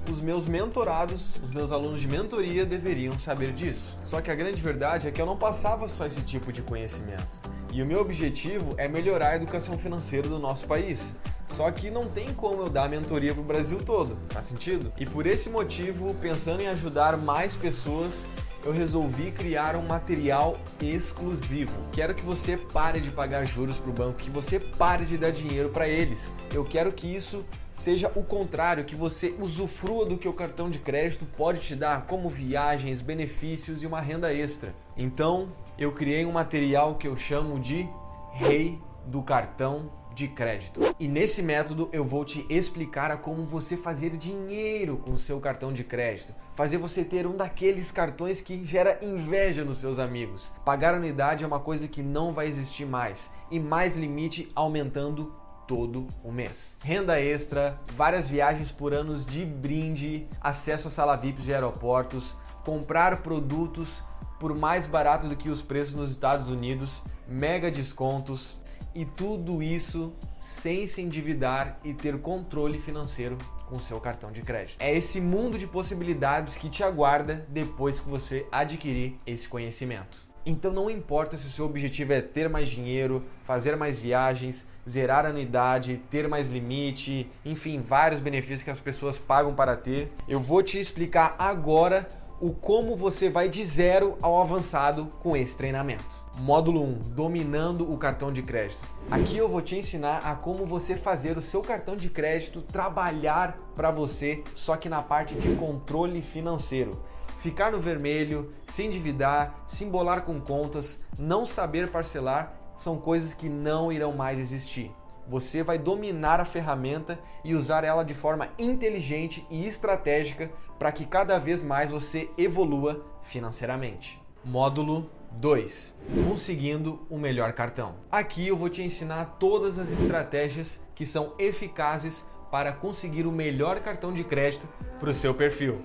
os 0.09 0.19
meus 0.21 0.47
mentorados, 0.47 1.35
os 1.43 1.53
meus 1.53 1.71
alunos 1.71 2.01
de 2.01 2.07
mentoria 2.07 2.65
deveriam 2.65 3.17
saber 3.17 3.53
disso. 3.53 3.97
Só 4.03 4.21
que 4.21 4.31
a 4.31 4.35
grande 4.35 4.61
verdade 4.61 5.07
é 5.07 5.11
que 5.11 5.21
eu 5.21 5.25
não 5.25 5.37
passava 5.37 5.87
só 5.87 6.05
esse 6.05 6.21
tipo 6.21 6.51
de 6.51 6.61
conhecimento. 6.61 7.39
E 7.71 7.81
o 7.81 7.85
meu 7.85 8.01
objetivo 8.01 8.73
é 8.77 8.87
melhorar 8.87 9.29
a 9.29 9.35
educação 9.35 9.77
financeira 9.77 10.27
do 10.27 10.39
nosso 10.39 10.65
país. 10.65 11.15
Só 11.47 11.69
que 11.69 11.91
não 11.91 12.05
tem 12.05 12.33
como 12.33 12.63
eu 12.63 12.69
dar 12.69 12.89
mentoria 12.89 13.33
para 13.33 13.41
o 13.41 13.45
Brasil 13.45 13.77
todo, 13.79 14.17
faz 14.29 14.45
sentido? 14.45 14.91
E 14.97 15.05
por 15.05 15.25
esse 15.25 15.49
motivo, 15.49 16.13
pensando 16.15 16.61
em 16.61 16.67
ajudar 16.67 17.17
mais 17.17 17.55
pessoas, 17.55 18.27
eu 18.63 18.71
resolvi 18.71 19.31
criar 19.31 19.75
um 19.75 19.81
material 19.81 20.57
exclusivo. 20.81 21.73
Quero 21.91 22.13
que 22.13 22.23
você 22.23 22.55
pare 22.55 22.99
de 23.01 23.11
pagar 23.11 23.45
juros 23.45 23.77
para 23.77 23.89
o 23.89 23.93
banco, 23.93 24.19
que 24.19 24.29
você 24.29 24.59
pare 24.59 25.03
de 25.03 25.17
dar 25.17 25.31
dinheiro 25.31 25.69
para 25.69 25.87
eles. 25.87 26.33
Eu 26.53 26.63
quero 26.63 26.91
que 26.91 27.07
isso 27.07 27.43
seja 27.73 28.11
o 28.15 28.23
contrário, 28.23 28.85
que 28.85 28.95
você 28.95 29.35
usufrua 29.39 30.05
do 30.05 30.17
que 30.17 30.27
o 30.27 30.33
cartão 30.33 30.69
de 30.69 30.79
crédito 30.79 31.25
pode 31.25 31.61
te 31.61 31.75
dar, 31.75 32.05
como 32.05 32.29
viagens, 32.29 33.01
benefícios 33.01 33.83
e 33.83 33.87
uma 33.87 34.01
renda 34.01 34.33
extra. 34.33 34.75
Então, 34.97 35.51
eu 35.77 35.91
criei 35.91 36.25
um 36.25 36.31
material 36.31 36.95
que 36.95 37.07
eu 37.07 37.15
chamo 37.17 37.59
de 37.59 37.87
Rei 38.33 38.79
do 39.05 39.21
Cartão 39.21 39.91
de 40.13 40.27
crédito. 40.27 40.81
E 40.99 41.07
nesse 41.07 41.41
método 41.41 41.89
eu 41.91 42.03
vou 42.03 42.23
te 42.25 42.45
explicar 42.49 43.11
a 43.11 43.17
como 43.17 43.45
você 43.45 43.77
fazer 43.77 44.15
dinheiro 44.17 44.97
com 44.97 45.13
o 45.13 45.17
seu 45.17 45.39
cartão 45.39 45.71
de 45.71 45.83
crédito, 45.83 46.33
fazer 46.53 46.77
você 46.77 47.03
ter 47.03 47.25
um 47.25 47.35
daqueles 47.35 47.91
cartões 47.91 48.41
que 48.41 48.63
gera 48.63 48.99
inveja 49.01 49.63
nos 49.63 49.77
seus 49.77 49.99
amigos. 49.99 50.51
Pagar 50.65 50.93
anuidade 50.93 51.43
é 51.43 51.47
uma 51.47 51.59
coisa 51.59 51.87
que 51.87 52.03
não 52.03 52.33
vai 52.33 52.47
existir 52.47 52.85
mais 52.85 53.31
e 53.49 53.59
mais 53.59 53.95
limite 53.95 54.51
aumentando 54.55 55.33
todo 55.71 56.05
o 56.21 56.33
mês. 56.33 56.77
Renda 56.83 57.17
extra, 57.17 57.79
várias 57.95 58.29
viagens 58.29 58.69
por 58.69 58.93
anos 58.93 59.25
de 59.25 59.45
brinde, 59.45 60.27
acesso 60.41 60.89
a 60.89 60.91
sala 60.91 61.15
VIPs 61.15 61.45
de 61.45 61.53
aeroportos, 61.53 62.35
comprar 62.65 63.23
produtos 63.23 64.03
por 64.37 64.53
mais 64.53 64.85
barato 64.85 65.29
do 65.29 65.35
que 65.37 65.49
os 65.49 65.61
preços 65.61 65.93
nos 65.93 66.11
Estados 66.11 66.49
Unidos, 66.49 67.01
mega 67.25 67.71
descontos, 67.71 68.59
e 68.93 69.05
tudo 69.05 69.63
isso 69.63 70.13
sem 70.37 70.85
se 70.85 71.01
endividar 71.01 71.79
e 71.85 71.93
ter 71.93 72.19
controle 72.19 72.77
financeiro 72.77 73.37
com 73.69 73.79
seu 73.79 73.97
cartão 74.01 74.29
de 74.29 74.41
crédito. 74.41 74.75
É 74.77 74.93
esse 74.93 75.21
mundo 75.21 75.57
de 75.57 75.67
possibilidades 75.67 76.57
que 76.57 76.67
te 76.67 76.83
aguarda 76.83 77.47
depois 77.47 77.97
que 77.97 78.09
você 78.09 78.45
adquirir 78.51 79.17
esse 79.25 79.47
conhecimento. 79.47 80.30
Então 80.45 80.71
não 80.73 80.89
importa 80.89 81.37
se 81.37 81.45
o 81.45 81.49
seu 81.49 81.65
objetivo 81.65 82.13
é 82.13 82.21
ter 82.21 82.49
mais 82.49 82.69
dinheiro, 82.69 83.23
fazer 83.43 83.75
mais 83.75 83.99
viagens, 83.99 84.65
zerar 84.89 85.25
a 85.25 85.29
anuidade, 85.29 86.01
ter 86.09 86.27
mais 86.27 86.49
limite, 86.49 87.29
enfim, 87.45 87.79
vários 87.79 88.21
benefícios 88.21 88.63
que 88.63 88.71
as 88.71 88.79
pessoas 88.79 89.19
pagam 89.19 89.53
para 89.53 89.75
ter. 89.75 90.11
Eu 90.27 90.39
vou 90.39 90.63
te 90.63 90.79
explicar 90.79 91.35
agora 91.37 92.07
o 92.41 92.51
como 92.51 92.95
você 92.95 93.29
vai 93.29 93.47
de 93.47 93.63
zero 93.63 94.17
ao 94.19 94.41
avançado 94.41 95.05
com 95.19 95.37
esse 95.37 95.55
treinamento. 95.55 96.19
Módulo 96.35 96.81
1: 96.81 96.93
Dominando 97.13 97.91
o 97.91 97.97
cartão 97.97 98.33
de 98.33 98.41
crédito. 98.41 98.81
Aqui 99.11 99.37
eu 99.37 99.47
vou 99.47 99.61
te 99.61 99.75
ensinar 99.75 100.21
a 100.25 100.33
como 100.33 100.65
você 100.65 100.97
fazer 100.97 101.37
o 101.37 101.41
seu 101.41 101.61
cartão 101.61 101.95
de 101.95 102.09
crédito 102.09 102.61
trabalhar 102.61 103.59
para 103.75 103.91
você, 103.91 104.43
só 104.55 104.75
que 104.75 104.89
na 104.89 105.03
parte 105.03 105.35
de 105.35 105.53
controle 105.55 106.21
financeiro. 106.23 106.99
Ficar 107.41 107.71
no 107.71 107.79
vermelho, 107.79 108.53
se 108.67 108.83
endividar, 108.83 109.63
se 109.65 109.83
embolar 109.83 110.21
com 110.21 110.39
contas, 110.39 110.99
não 111.17 111.43
saber 111.43 111.89
parcelar 111.89 112.53
são 112.77 112.99
coisas 112.99 113.33
que 113.33 113.49
não 113.49 113.91
irão 113.91 114.13
mais 114.13 114.37
existir. 114.37 114.91
Você 115.27 115.63
vai 115.63 115.79
dominar 115.79 116.39
a 116.39 116.45
ferramenta 116.45 117.19
e 117.43 117.55
usar 117.55 117.83
ela 117.83 118.03
de 118.03 118.13
forma 118.13 118.49
inteligente 118.59 119.43
e 119.49 119.67
estratégica 119.67 120.51
para 120.77 120.91
que 120.91 121.03
cada 121.03 121.39
vez 121.39 121.63
mais 121.63 121.89
você 121.89 122.29
evolua 122.37 123.03
financeiramente. 123.23 124.21
Módulo 124.45 125.09
2. 125.31 125.95
Conseguindo 126.29 127.01
o 127.09 127.17
melhor 127.17 127.53
cartão. 127.53 127.95
Aqui 128.11 128.49
eu 128.49 128.55
vou 128.55 128.69
te 128.69 128.83
ensinar 128.83 129.37
todas 129.39 129.79
as 129.79 129.91
estratégias 129.91 130.79
que 130.93 131.07
são 131.07 131.33
eficazes 131.39 132.23
para 132.51 132.71
conseguir 132.71 133.25
o 133.25 133.31
melhor 133.31 133.79
cartão 133.79 134.13
de 134.13 134.23
crédito 134.23 134.69
para 134.99 135.09
o 135.09 135.13
seu 135.13 135.33
perfil. 135.33 135.81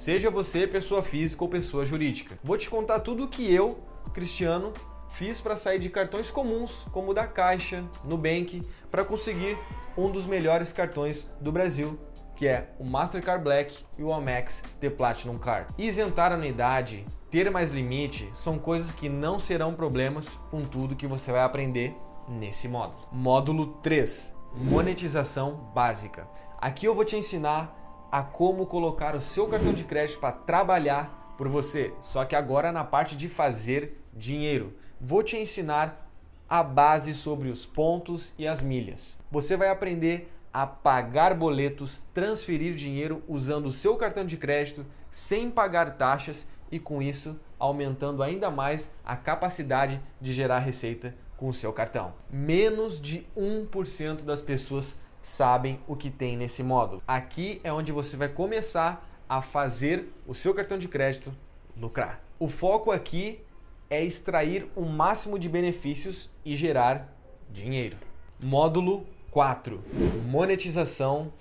Seja 0.00 0.30
você 0.30 0.66
pessoa 0.66 1.02
física 1.02 1.44
ou 1.44 1.50
pessoa 1.50 1.84
jurídica. 1.84 2.38
Vou 2.42 2.56
te 2.56 2.70
contar 2.70 3.00
tudo 3.00 3.24
o 3.24 3.28
que 3.28 3.54
eu, 3.54 3.80
Cristiano, 4.14 4.72
fiz 5.10 5.42
para 5.42 5.58
sair 5.58 5.78
de 5.78 5.90
cartões 5.90 6.30
comuns, 6.30 6.86
como 6.90 7.10
o 7.10 7.14
da 7.14 7.26
Caixa, 7.26 7.84
Nubank, 8.02 8.66
para 8.90 9.04
conseguir 9.04 9.58
um 9.98 10.10
dos 10.10 10.24
melhores 10.24 10.72
cartões 10.72 11.26
do 11.38 11.52
Brasil, 11.52 12.00
que 12.34 12.48
é 12.48 12.70
o 12.78 12.84
Mastercard 12.86 13.44
Black 13.44 13.84
e 13.98 14.02
o 14.02 14.10
Amex 14.10 14.62
The 14.80 14.88
Platinum 14.88 15.36
Card. 15.36 15.74
Isentar 15.76 16.32
a 16.32 16.34
anuidade, 16.34 17.04
ter 17.30 17.50
mais 17.50 17.70
limite 17.70 18.26
são 18.32 18.58
coisas 18.58 18.92
que 18.92 19.06
não 19.06 19.38
serão 19.38 19.74
problemas 19.74 20.40
com 20.50 20.64
tudo 20.64 20.96
que 20.96 21.06
você 21.06 21.30
vai 21.30 21.42
aprender 21.42 21.94
nesse 22.26 22.68
módulo. 22.68 23.06
Módulo 23.12 23.66
3: 23.82 24.34
Monetização 24.54 25.70
básica. 25.74 26.26
Aqui 26.58 26.86
eu 26.86 26.94
vou 26.94 27.04
te 27.04 27.16
ensinar 27.16 27.79
a 28.10 28.22
como 28.22 28.66
colocar 28.66 29.14
o 29.14 29.20
seu 29.20 29.46
cartão 29.46 29.72
de 29.72 29.84
crédito 29.84 30.18
para 30.18 30.32
trabalhar 30.32 31.34
por 31.36 31.48
você, 31.48 31.92
só 32.00 32.24
que 32.24 32.36
agora 32.36 32.72
na 32.72 32.84
parte 32.84 33.16
de 33.16 33.28
fazer 33.28 34.02
dinheiro. 34.12 34.74
Vou 35.00 35.22
te 35.22 35.36
ensinar 35.36 36.10
a 36.48 36.62
base 36.62 37.14
sobre 37.14 37.48
os 37.48 37.64
pontos 37.64 38.34
e 38.36 38.46
as 38.46 38.60
milhas. 38.60 39.18
Você 39.30 39.56
vai 39.56 39.68
aprender 39.68 40.30
a 40.52 40.66
pagar 40.66 41.34
boletos, 41.34 42.02
transferir 42.12 42.74
dinheiro 42.74 43.22
usando 43.28 43.66
o 43.66 43.72
seu 43.72 43.96
cartão 43.96 44.26
de 44.26 44.36
crédito 44.36 44.84
sem 45.08 45.50
pagar 45.50 45.96
taxas 45.96 46.46
e 46.70 46.78
com 46.78 47.00
isso 47.00 47.38
aumentando 47.58 48.22
ainda 48.22 48.50
mais 48.50 48.90
a 49.04 49.16
capacidade 49.16 50.00
de 50.20 50.32
gerar 50.32 50.58
receita 50.58 51.14
com 51.36 51.48
o 51.48 51.52
seu 51.52 51.72
cartão. 51.72 52.14
Menos 52.30 53.00
de 53.00 53.26
1% 53.36 54.24
das 54.24 54.42
pessoas 54.42 54.98
sabem 55.22 55.80
o 55.86 55.96
que 55.96 56.10
tem 56.10 56.36
nesse 56.36 56.62
módulo. 56.62 57.02
Aqui 57.06 57.60
é 57.62 57.72
onde 57.72 57.92
você 57.92 58.16
vai 58.16 58.28
começar 58.28 59.06
a 59.28 59.40
fazer 59.40 60.12
o 60.26 60.34
seu 60.34 60.52
cartão 60.54 60.78
de 60.78 60.88
crédito 60.88 61.32
lucrar. 61.76 62.20
O 62.38 62.48
foco 62.48 62.90
aqui 62.90 63.40
é 63.88 64.02
extrair 64.02 64.70
o 64.74 64.82
máximo 64.82 65.38
de 65.38 65.48
benefícios 65.48 66.30
e 66.44 66.56
gerar 66.56 67.14
dinheiro. 67.50 67.96
Módulo 68.42 69.06
4: 69.30 69.82
Monetização 70.26 71.32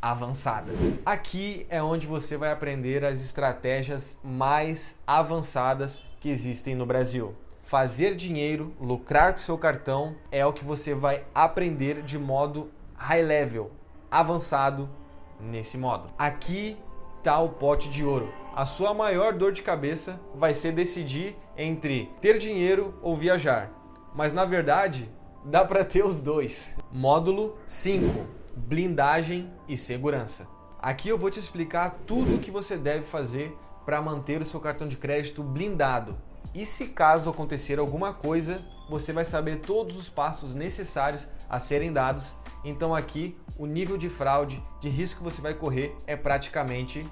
avançada. 0.00 0.70
Aqui 1.04 1.66
é 1.70 1.82
onde 1.82 2.06
você 2.06 2.36
vai 2.36 2.52
aprender 2.52 3.04
as 3.04 3.22
estratégias 3.22 4.18
mais 4.22 4.98
avançadas 5.06 6.02
que 6.20 6.28
existem 6.28 6.74
no 6.74 6.84
Brasil. 6.84 7.34
Fazer 7.64 8.14
dinheiro, 8.14 8.74
lucrar 8.78 9.32
com 9.32 9.38
seu 9.38 9.56
cartão 9.56 10.14
é 10.30 10.44
o 10.44 10.52
que 10.52 10.64
você 10.64 10.94
vai 10.94 11.24
aprender 11.34 12.02
de 12.02 12.18
modo 12.18 12.70
high 12.94 13.22
level, 13.22 13.70
avançado 14.10 14.88
nesse 15.40 15.78
modo. 15.78 16.10
Aqui 16.18 16.76
está 17.18 17.40
o 17.40 17.48
pote 17.48 17.88
de 17.88 18.04
ouro. 18.04 18.32
A 18.54 18.66
sua 18.66 18.92
maior 18.92 19.32
dor 19.32 19.50
de 19.50 19.62
cabeça 19.62 20.20
vai 20.34 20.54
ser 20.54 20.72
decidir 20.72 21.36
entre 21.56 22.10
ter 22.20 22.38
dinheiro 22.38 22.94
ou 23.00 23.16
viajar. 23.16 23.70
Mas 24.14 24.32
na 24.32 24.44
verdade, 24.44 25.10
dá 25.44 25.64
para 25.64 25.84
ter 25.84 26.04
os 26.04 26.20
dois. 26.20 26.74
Módulo 26.92 27.56
5 27.66 28.44
blindagem 28.56 29.50
e 29.68 29.76
segurança. 29.76 30.46
Aqui 30.78 31.08
eu 31.08 31.18
vou 31.18 31.30
te 31.30 31.40
explicar 31.40 31.98
tudo 32.06 32.36
o 32.36 32.38
que 32.38 32.50
você 32.50 32.76
deve 32.76 33.02
fazer 33.02 33.56
para 33.84 34.00
manter 34.00 34.40
o 34.40 34.44
seu 34.44 34.60
cartão 34.60 34.86
de 34.86 34.96
crédito 34.96 35.42
blindado. 35.42 36.16
E 36.52 36.66
se 36.66 36.88
caso 36.88 37.30
acontecer 37.30 37.78
alguma 37.78 38.12
coisa, 38.12 38.62
você 38.88 39.12
vai 39.12 39.24
saber 39.24 39.60
todos 39.60 39.96
os 39.96 40.08
passos 40.08 40.54
necessários 40.54 41.26
a 41.48 41.58
serem 41.58 41.92
dados. 41.92 42.36
Então 42.64 42.94
aqui 42.94 43.36
o 43.56 43.66
nível 43.66 43.96
de 43.96 44.08
fraude, 44.08 44.62
de 44.80 44.88
risco 44.88 45.18
que 45.18 45.24
você 45.24 45.40
vai 45.40 45.54
correr 45.54 45.96
é 46.06 46.16
praticamente 46.16 47.08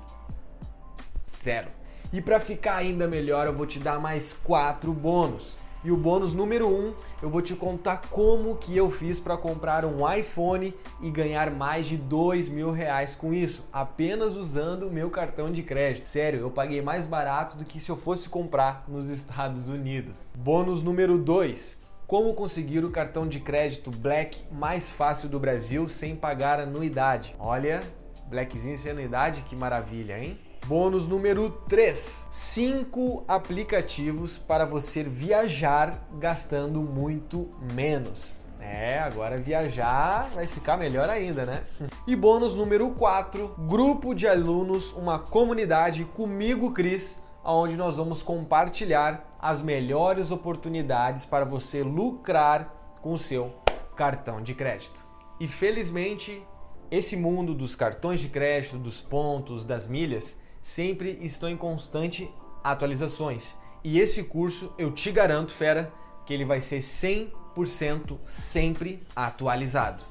zero. 1.37 1.69
E 2.13 2.21
para 2.21 2.39
ficar 2.39 2.77
ainda 2.77 3.09
melhor, 3.09 3.47
eu 3.47 3.55
vou 3.55 3.67
te 3.67 3.79
dar 3.79 3.99
mais 3.99 4.33
quatro 4.33 4.93
bônus. 4.93 5.57
E 5.85 5.91
o 5.91 5.97
bônus 5.97 6.33
número 6.33 6.69
1, 6.69 6.71
um, 6.71 6.95
eu 7.21 7.29
vou 7.29 7.43
te 7.43 7.57
contar 7.57 8.03
como 8.09 8.57
que 8.57 8.77
eu 8.77 8.89
fiz 8.89 9.19
para 9.19 9.37
comprar 9.37 9.85
um 9.85 10.09
iPhone 10.09 10.73
e 11.01 11.11
ganhar 11.11 11.51
mais 11.51 11.87
de 11.87 11.97
dois 11.97 12.49
mil 12.49 12.71
reais 12.71 13.17
com 13.17 13.35
isso, 13.35 13.65
apenas 13.73 14.37
usando 14.37 14.85
o 14.85 14.93
meu 14.93 15.11
cartão 15.11 15.51
de 15.51 15.63
crédito. 15.63 16.09
Sério, 16.09 16.41
eu 16.41 16.51
paguei 16.53 16.81
mais 16.81 17.05
barato 17.05 17.57
do 17.57 17.65
que 17.65 17.81
se 17.81 17.91
eu 17.91 17.97
fosse 17.97 18.29
comprar 18.29 18.85
nos 18.87 19.09
Estados 19.09 19.67
Unidos. 19.67 20.33
Bônus 20.39 20.85
número 20.85 21.19
2, 21.19 21.77
como 22.07 22.33
conseguir 22.33 22.85
o 22.85 22.91
cartão 22.91 23.27
de 23.27 23.41
crédito 23.41 23.91
Black 23.91 24.45
mais 24.53 24.89
fácil 24.89 25.29
do 25.29 25.41
Brasil 25.41 25.89
sem 25.89 26.15
pagar 26.15 26.61
anuidade. 26.61 27.35
Olha, 27.41 27.83
Blackzinho 28.27 28.79
sem 28.79 28.93
anuidade, 28.93 29.43
que 29.43 29.57
maravilha, 29.57 30.17
hein? 30.17 30.39
Bônus 30.67 31.09
número 31.09 31.51
3: 31.69 32.29
5 32.31 33.25
aplicativos 33.27 34.39
para 34.39 34.65
você 34.65 35.03
viajar 35.03 36.09
gastando 36.21 36.81
muito 36.83 37.51
menos. 37.75 38.41
É, 38.61 39.01
agora 39.01 39.39
viajar 39.39 40.31
vai 40.33 40.47
ficar 40.47 40.77
melhor 40.77 41.11
ainda, 41.11 41.45
né? 41.45 41.65
E 42.07 42.15
bônus 42.15 42.55
número 42.55 42.91
4, 42.91 43.57
grupo 43.69 44.15
de 44.15 44.29
alunos, 44.29 44.93
uma 44.93 45.19
comunidade 45.19 46.05
comigo, 46.05 46.73
Cris, 46.73 47.21
onde 47.45 47.77
nós 47.77 47.97
vamos 47.97 48.23
compartilhar 48.23 49.37
as 49.41 49.61
melhores 49.61 50.31
oportunidades 50.31 51.27
para 51.27 51.45
você 51.45 51.83
lucrar 51.83 52.99
com 53.03 53.15
o 53.15 53.19
seu 53.19 53.53
cartão 53.97 54.41
de 54.41 54.55
crédito. 54.55 55.05
E 55.41 55.49
felizmente, 55.49 56.47
esse 56.89 57.17
mundo 57.17 57.53
dos 57.53 57.75
cartões 57.75 58.21
de 58.21 58.29
crédito, 58.29 58.79
dos 58.79 59.03
pontos, 59.03 59.65
das 59.65 59.89
milhas, 59.89 60.37
sempre 60.63 61.19
estão 61.21 61.49
em 61.49 61.57
constante 61.57 62.31
atualizações. 62.63 63.57
E 63.85 63.99
esse 63.99 64.23
curso, 64.23 64.73
eu 64.79 64.93
te 64.93 65.11
garanto, 65.11 65.53
fera, 65.53 65.93
que 66.25 66.33
ele 66.33 66.45
vai 66.45 66.61
ser 66.61 66.79
100% 66.79 68.19
sempre 68.25 69.03
atualizado. 69.15 70.05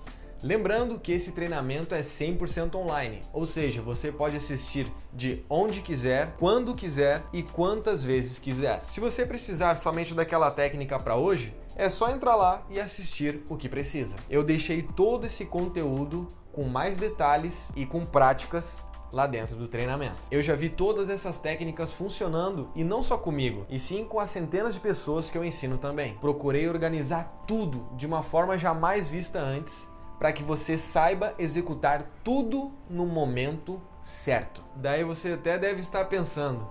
Lembrando 0.43 0.99
que 0.99 1.11
esse 1.11 1.33
treinamento 1.33 1.93
é 1.93 2.01
100% 2.01 2.73
online, 2.73 3.21
ou 3.31 3.45
seja, 3.45 3.79
você 3.79 4.11
pode 4.11 4.35
assistir 4.35 4.91
de 5.13 5.45
onde 5.47 5.81
quiser, 5.81 6.35
quando 6.37 6.73
quiser 6.73 7.23
e 7.31 7.43
quantas 7.43 8.03
vezes 8.03 8.39
quiser. 8.39 8.81
Se 8.87 8.99
você 8.99 9.23
precisar 9.23 9.75
somente 9.75 10.15
daquela 10.15 10.49
técnica 10.49 10.99
para 10.99 11.15
hoje, 11.15 11.55
é 11.75 11.89
só 11.91 12.09
entrar 12.09 12.35
lá 12.35 12.65
e 12.71 12.79
assistir 12.79 13.45
o 13.47 13.55
que 13.55 13.69
precisa. 13.69 14.15
Eu 14.29 14.43
deixei 14.43 14.81
todo 14.81 15.27
esse 15.27 15.45
conteúdo 15.45 16.27
com 16.51 16.63
mais 16.63 16.97
detalhes 16.97 17.71
e 17.75 17.85
com 17.85 18.03
práticas 18.03 18.79
lá 19.11 19.27
dentro 19.27 19.55
do 19.55 19.67
treinamento. 19.67 20.19
Eu 20.29 20.41
já 20.41 20.55
vi 20.55 20.69
todas 20.69 21.09
essas 21.09 21.37
técnicas 21.37 21.93
funcionando 21.93 22.69
e 22.75 22.83
não 22.83 23.03
só 23.03 23.17
comigo, 23.17 23.65
e 23.69 23.77
sim 23.77 24.05
com 24.05 24.19
as 24.19 24.29
centenas 24.29 24.75
de 24.75 24.79
pessoas 24.79 25.29
que 25.29 25.37
eu 25.37 25.43
ensino 25.43 25.77
também. 25.77 26.15
Procurei 26.15 26.67
organizar 26.67 27.43
tudo 27.47 27.87
de 27.95 28.05
uma 28.05 28.21
forma 28.21 28.57
jamais 28.57 29.09
vista 29.09 29.39
antes 29.39 29.89
para 30.19 30.31
que 30.31 30.43
você 30.43 30.77
saiba 30.77 31.33
executar 31.39 32.07
tudo 32.23 32.71
no 32.87 33.07
momento 33.07 33.81
certo. 34.03 34.63
Daí 34.75 35.03
você 35.03 35.33
até 35.33 35.57
deve 35.57 35.79
estar 35.79 36.05
pensando: 36.05 36.67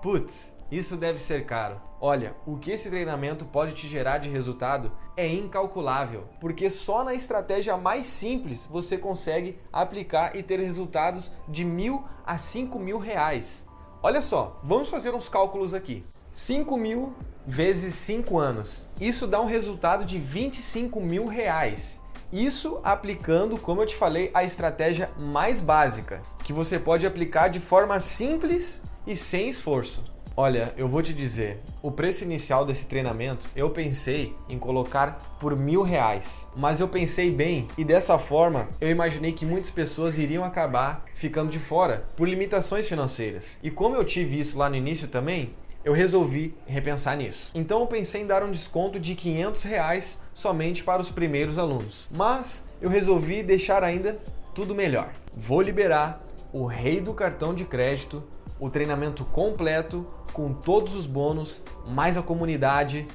putz, 0.00 0.53
isso 0.70 0.96
deve 0.96 1.18
ser 1.18 1.46
caro. 1.46 1.80
Olha, 2.00 2.36
o 2.46 2.56
que 2.56 2.70
esse 2.70 2.90
treinamento 2.90 3.44
pode 3.44 3.72
te 3.72 3.88
gerar 3.88 4.18
de 4.18 4.28
resultado 4.28 4.92
é 5.16 5.26
incalculável, 5.26 6.28
porque 6.40 6.68
só 6.68 7.02
na 7.02 7.14
estratégia 7.14 7.76
mais 7.76 8.06
simples 8.06 8.66
você 8.66 8.98
consegue 8.98 9.58
aplicar 9.72 10.36
e 10.36 10.42
ter 10.42 10.60
resultados 10.60 11.30
de 11.48 11.64
mil 11.64 12.04
a 12.26 12.36
cinco 12.36 12.78
mil 12.78 12.98
reais. 12.98 13.66
Olha 14.02 14.20
só, 14.20 14.60
vamos 14.62 14.90
fazer 14.90 15.14
uns 15.14 15.28
cálculos 15.28 15.72
aqui. 15.72 16.04
5 16.30 16.76
mil 16.76 17.14
vezes 17.46 17.94
5 17.94 18.36
anos. 18.36 18.88
Isso 19.00 19.26
dá 19.26 19.40
um 19.40 19.46
resultado 19.46 20.04
de 20.04 20.18
25 20.18 21.00
mil 21.00 21.26
reais. 21.26 22.00
Isso 22.32 22.80
aplicando, 22.82 23.56
como 23.56 23.80
eu 23.80 23.86
te 23.86 23.94
falei, 23.94 24.32
a 24.34 24.42
estratégia 24.42 25.10
mais 25.16 25.60
básica, 25.60 26.20
que 26.42 26.52
você 26.52 26.76
pode 26.76 27.06
aplicar 27.06 27.48
de 27.48 27.60
forma 27.60 28.00
simples 28.00 28.82
e 29.06 29.16
sem 29.16 29.48
esforço. 29.48 30.02
Olha, 30.36 30.74
eu 30.76 30.88
vou 30.88 31.00
te 31.00 31.14
dizer, 31.14 31.60
o 31.80 31.92
preço 31.92 32.24
inicial 32.24 32.66
desse 32.66 32.88
treinamento 32.88 33.48
eu 33.54 33.70
pensei 33.70 34.34
em 34.48 34.58
colocar 34.58 35.36
por 35.38 35.54
mil 35.54 35.82
reais, 35.82 36.48
mas 36.56 36.80
eu 36.80 36.88
pensei 36.88 37.30
bem 37.30 37.68
e 37.78 37.84
dessa 37.84 38.18
forma 38.18 38.68
eu 38.80 38.90
imaginei 38.90 39.30
que 39.30 39.46
muitas 39.46 39.70
pessoas 39.70 40.18
iriam 40.18 40.42
acabar 40.42 41.04
ficando 41.14 41.50
de 41.50 41.60
fora 41.60 42.04
por 42.16 42.28
limitações 42.28 42.88
financeiras. 42.88 43.60
E 43.62 43.70
como 43.70 43.94
eu 43.94 44.02
tive 44.02 44.40
isso 44.40 44.58
lá 44.58 44.68
no 44.68 44.74
início 44.74 45.06
também, 45.06 45.54
eu 45.84 45.92
resolvi 45.92 46.52
repensar 46.66 47.16
nisso. 47.16 47.52
Então 47.54 47.78
eu 47.78 47.86
pensei 47.86 48.22
em 48.22 48.26
dar 48.26 48.42
um 48.42 48.50
desconto 48.50 48.98
de 48.98 49.14
500 49.14 49.62
reais 49.62 50.18
somente 50.32 50.82
para 50.82 51.00
os 51.00 51.12
primeiros 51.12 51.58
alunos, 51.58 52.08
mas 52.10 52.64
eu 52.82 52.90
resolvi 52.90 53.40
deixar 53.44 53.84
ainda 53.84 54.18
tudo 54.52 54.74
melhor. 54.74 55.12
Vou 55.32 55.62
liberar 55.62 56.20
o 56.52 56.66
rei 56.66 57.00
do 57.00 57.14
cartão 57.14 57.54
de 57.54 57.64
crédito, 57.64 58.22
o 58.64 58.70
treinamento 58.70 59.26
completo 59.26 60.06
com 60.32 60.54
todos 60.54 60.94
os 60.94 61.04
bônus, 61.04 61.60
mais 61.86 62.16
a 62.16 62.22
comunidade, 62.22 63.06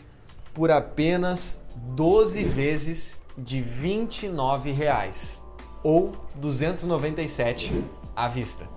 por 0.54 0.70
apenas 0.70 1.66
12 1.76 2.44
vezes 2.44 3.18
de 3.36 3.60
29 3.60 4.72
reais, 4.72 5.44
ou 5.82 6.14
297 6.36 7.84
à 8.16 8.28
vista. 8.28 8.70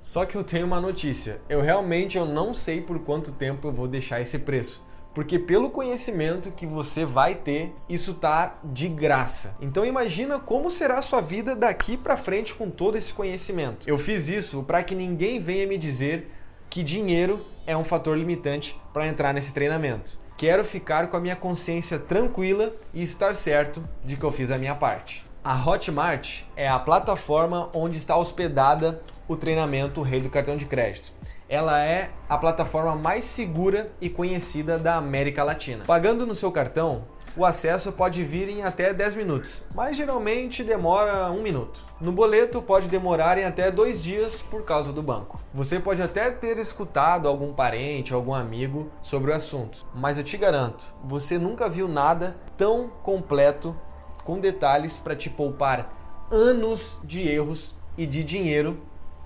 Só 0.00 0.24
que 0.24 0.36
eu 0.36 0.44
tenho 0.44 0.64
uma 0.64 0.80
notícia, 0.80 1.40
eu 1.48 1.60
realmente 1.60 2.16
eu 2.16 2.24
não 2.24 2.54
sei 2.54 2.80
por 2.80 3.00
quanto 3.00 3.32
tempo 3.32 3.66
eu 3.66 3.72
vou 3.72 3.88
deixar 3.88 4.20
esse 4.20 4.38
preço. 4.38 4.80
Porque 5.14 5.38
pelo 5.38 5.70
conhecimento 5.70 6.50
que 6.52 6.66
você 6.66 7.04
vai 7.04 7.34
ter, 7.34 7.74
isso 7.88 8.14
tá 8.14 8.58
de 8.64 8.88
graça. 8.88 9.54
Então 9.60 9.84
imagina 9.84 10.38
como 10.38 10.70
será 10.70 10.98
a 10.98 11.02
sua 11.02 11.20
vida 11.20 11.54
daqui 11.54 11.96
para 11.96 12.16
frente 12.16 12.54
com 12.54 12.70
todo 12.70 12.96
esse 12.96 13.12
conhecimento. 13.12 13.88
Eu 13.88 13.98
fiz 13.98 14.28
isso 14.28 14.62
para 14.62 14.82
que 14.82 14.94
ninguém 14.94 15.38
venha 15.38 15.66
me 15.66 15.76
dizer 15.76 16.30
que 16.70 16.82
dinheiro 16.82 17.44
é 17.66 17.76
um 17.76 17.84
fator 17.84 18.16
limitante 18.16 18.80
para 18.92 19.06
entrar 19.06 19.34
nesse 19.34 19.52
treinamento. 19.52 20.18
Quero 20.36 20.64
ficar 20.64 21.08
com 21.08 21.16
a 21.16 21.20
minha 21.20 21.36
consciência 21.36 21.98
tranquila 21.98 22.74
e 22.94 23.02
estar 23.02 23.34
certo 23.34 23.86
de 24.04 24.16
que 24.16 24.24
eu 24.24 24.32
fiz 24.32 24.50
a 24.50 24.58
minha 24.58 24.74
parte. 24.74 25.24
A 25.44 25.54
Hotmart 25.54 26.42
é 26.56 26.68
a 26.68 26.78
plataforma 26.78 27.68
onde 27.74 27.98
está 27.98 28.16
hospedada 28.16 29.02
o 29.28 29.36
treinamento 29.36 30.00
Rei 30.02 30.20
do 30.20 30.30
Cartão 30.30 30.56
de 30.56 30.66
Crédito. 30.66 31.12
Ela 31.52 31.84
é 31.84 32.10
a 32.30 32.38
plataforma 32.38 32.94
mais 32.96 33.26
segura 33.26 33.92
e 34.00 34.08
conhecida 34.08 34.78
da 34.78 34.94
América 34.94 35.44
Latina. 35.44 35.84
Pagando 35.84 36.26
no 36.26 36.34
seu 36.34 36.50
cartão, 36.50 37.04
o 37.36 37.44
acesso 37.44 37.92
pode 37.92 38.24
vir 38.24 38.48
em 38.48 38.62
até 38.62 38.94
10 38.94 39.16
minutos, 39.16 39.62
mas 39.74 39.94
geralmente 39.94 40.64
demora 40.64 41.30
um 41.30 41.42
minuto. 41.42 41.84
No 42.00 42.10
boleto 42.10 42.62
pode 42.62 42.88
demorar 42.88 43.36
em 43.36 43.44
até 43.44 43.70
dois 43.70 44.00
dias 44.00 44.40
por 44.40 44.64
causa 44.64 44.94
do 44.94 45.02
banco. 45.02 45.42
Você 45.52 45.78
pode 45.78 46.00
até 46.00 46.30
ter 46.30 46.56
escutado 46.56 47.28
algum 47.28 47.52
parente, 47.52 48.14
algum 48.14 48.32
amigo 48.32 48.90
sobre 49.02 49.30
o 49.30 49.34
assunto, 49.34 49.84
mas 49.94 50.16
eu 50.16 50.24
te 50.24 50.38
garanto, 50.38 50.86
você 51.04 51.38
nunca 51.38 51.68
viu 51.68 51.86
nada 51.86 52.34
tão 52.56 52.88
completo 53.02 53.76
com 54.24 54.40
detalhes 54.40 54.98
para 54.98 55.14
te 55.14 55.28
poupar 55.28 55.92
anos 56.30 56.98
de 57.04 57.28
erros 57.28 57.74
e 57.98 58.06
de 58.06 58.24
dinheiro 58.24 58.80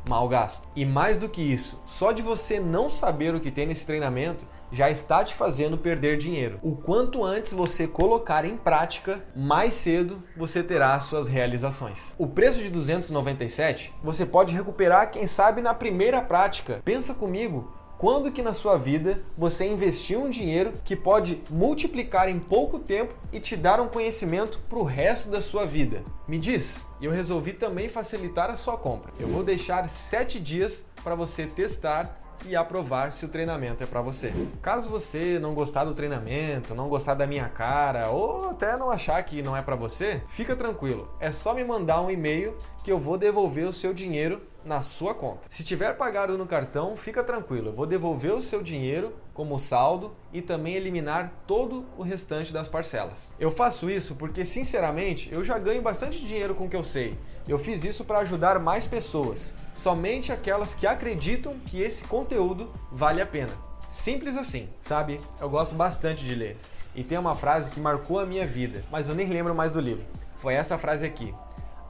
mal 0.09 0.29
gasto. 0.29 0.69
E 0.75 0.85
mais 0.85 1.19
do 1.19 1.29
que 1.29 1.43
isso, 1.43 1.81
só 1.85 2.13
de 2.13 2.23
você 2.23 2.61
não 2.61 2.89
saber 2.89 3.35
o 3.35 3.41
que 3.41 3.51
tem 3.51 3.67
nesse 3.67 3.85
treinamento 3.85 4.47
já 4.71 4.91
está 4.91 5.23
te 5.23 5.35
fazendo 5.35 5.79
perder 5.79 6.17
dinheiro. 6.17 6.59
O 6.63 6.75
quanto 6.75 7.25
antes 7.25 7.53
você 7.53 7.87
colocar 7.87 8.45
em 8.45 8.57
prática, 8.57 9.25
mais 9.35 9.75
cedo 9.75 10.23
você 10.37 10.63
terá 10.63 10.99
suas 11.01 11.29
realizações. 11.29 12.15
O 12.19 12.27
preço 12.27 12.61
de 12.63 12.71
297 12.71 13.95
você 14.03 14.27
pode 14.27 14.55
recuperar, 14.55 15.11
quem 15.11 15.27
sabe, 15.27 15.61
na 15.61 15.75
primeira 15.75 16.21
prática. 16.21 16.81
Pensa 16.85 17.15
comigo, 17.15 17.73
quando 17.99 18.31
que 18.31 18.43
na 18.43 18.53
sua 18.53 18.77
vida 18.77 19.23
você 19.39 19.65
investiu 19.65 20.23
um 20.23 20.29
dinheiro 20.29 20.75
que 20.85 20.95
pode 20.95 21.43
multiplicar 21.49 22.29
em 22.29 22.39
pouco 22.39 22.79
tempo 22.79 23.15
e 23.33 23.41
te 23.41 23.57
dar 23.57 23.81
um 23.81 23.89
conhecimento 23.89 24.59
para 24.69 24.79
o 24.79 24.85
resto 24.85 25.31
da 25.31 25.41
sua 25.41 25.65
vida? 25.65 26.03
Me 26.29 26.39
diz. 26.39 26.87
E 27.01 27.07
eu 27.07 27.11
resolvi 27.11 27.55
também 27.55 27.89
facilitar 27.89 28.51
a 28.51 28.57
sua 28.57 28.77
compra. 28.77 29.13
Eu 29.19 29.29
vou 29.29 29.43
deixar 29.43 29.89
7 29.89 30.39
dias 30.39 30.85
para 31.03 31.15
você 31.15 31.47
testar 31.47 32.21
e 32.45 32.55
aprovar 32.55 33.13
se 33.13 33.25
o 33.25 33.29
treinamento 33.29 33.83
é 33.83 33.87
para 33.87 34.03
você. 34.03 34.33
Caso 34.61 34.91
você 34.91 35.39
não 35.39 35.55
gostar 35.55 35.85
do 35.85 35.95
treinamento, 35.95 36.75
não 36.75 36.89
gostar 36.89 37.15
da 37.15 37.27
minha 37.27 37.49
cara 37.49 38.11
ou 38.11 38.51
até 38.51 38.77
não 38.77 38.91
achar 38.91 39.23
que 39.23 39.41
não 39.41 39.57
é 39.57 39.63
para 39.63 39.75
você, 39.75 40.23
fica 40.29 40.55
tranquilo. 40.55 41.09
É 41.19 41.33
só 41.33 41.55
me 41.55 41.65
mandar 41.65 42.03
um 42.03 42.11
e-mail 42.11 42.57
que 42.85 42.93
eu 42.93 42.99
vou 42.99 43.17
devolver 43.17 43.67
o 43.67 43.73
seu 43.73 43.95
dinheiro 43.95 44.43
na 44.67 44.81
sua 44.81 45.15
conta. 45.15 45.49
Se 45.49 45.63
tiver 45.63 45.97
pagado 45.97 46.37
no 46.37 46.47
cartão, 46.47 46.97
fica 46.97 47.23
tranquilo, 47.23 47.69
eu 47.69 47.73
vou 47.73 47.87
devolver 47.87 48.35
o 48.35 48.43
seu 48.43 48.63
dinheiro 48.63 49.15
como 49.33 49.59
saldo 49.59 50.15
e 50.33 50.43
também 50.43 50.75
eliminar 50.75 51.33
todo 51.47 51.87
o 51.97 52.03
restante 52.03 52.53
das 52.53 52.69
parcelas. 52.69 53.33
Eu 53.39 53.51
faço 53.51 53.89
isso 53.89 54.17
porque, 54.17 54.45
sinceramente, 54.45 55.33
eu 55.33 55.45
já 55.45 55.57
ganho 55.59 55.81
bastante 55.81 56.25
dinheiro 56.25 56.55
com 56.55 56.67
o 56.67 56.69
que 56.69 56.77
eu 56.77 56.83
sei. 56.83 57.17
Eu 57.47 57.59
fiz 57.59 57.85
isso 57.85 58.05
para 58.05 58.19
ajudar 58.19 58.59
mais 58.59 58.87
pessoas, 58.87 59.55
somente 59.73 60.33
aquelas 60.33 60.75
que 60.75 60.87
acreditam 60.87 61.59
que 61.61 61.81
esse 61.81 62.05
conteúdo 62.05 62.73
vale 62.91 63.23
a 63.23 63.27
pena. 63.27 63.53
Simples 63.87 64.37
assim, 64.37 64.69
sabe? 64.83 65.21
Eu 65.41 65.49
gosto 65.49 65.77
bastante 65.77 66.25
de 66.25 66.35
ler. 66.35 66.57
E 66.93 67.05
tem 67.05 67.19
uma 67.19 67.37
frase 67.37 67.71
que 67.71 67.79
marcou 67.79 68.19
a 68.19 68.27
minha 68.27 68.47
vida, 68.47 68.83
mas 68.91 69.09
eu 69.09 69.15
nem 69.15 69.29
lembro 69.29 69.55
mais 69.55 69.73
do 69.73 69.81
livro. 69.81 70.05
Foi 70.39 70.55
essa 70.55 70.77
frase 70.77 71.07
aqui: 71.07 71.33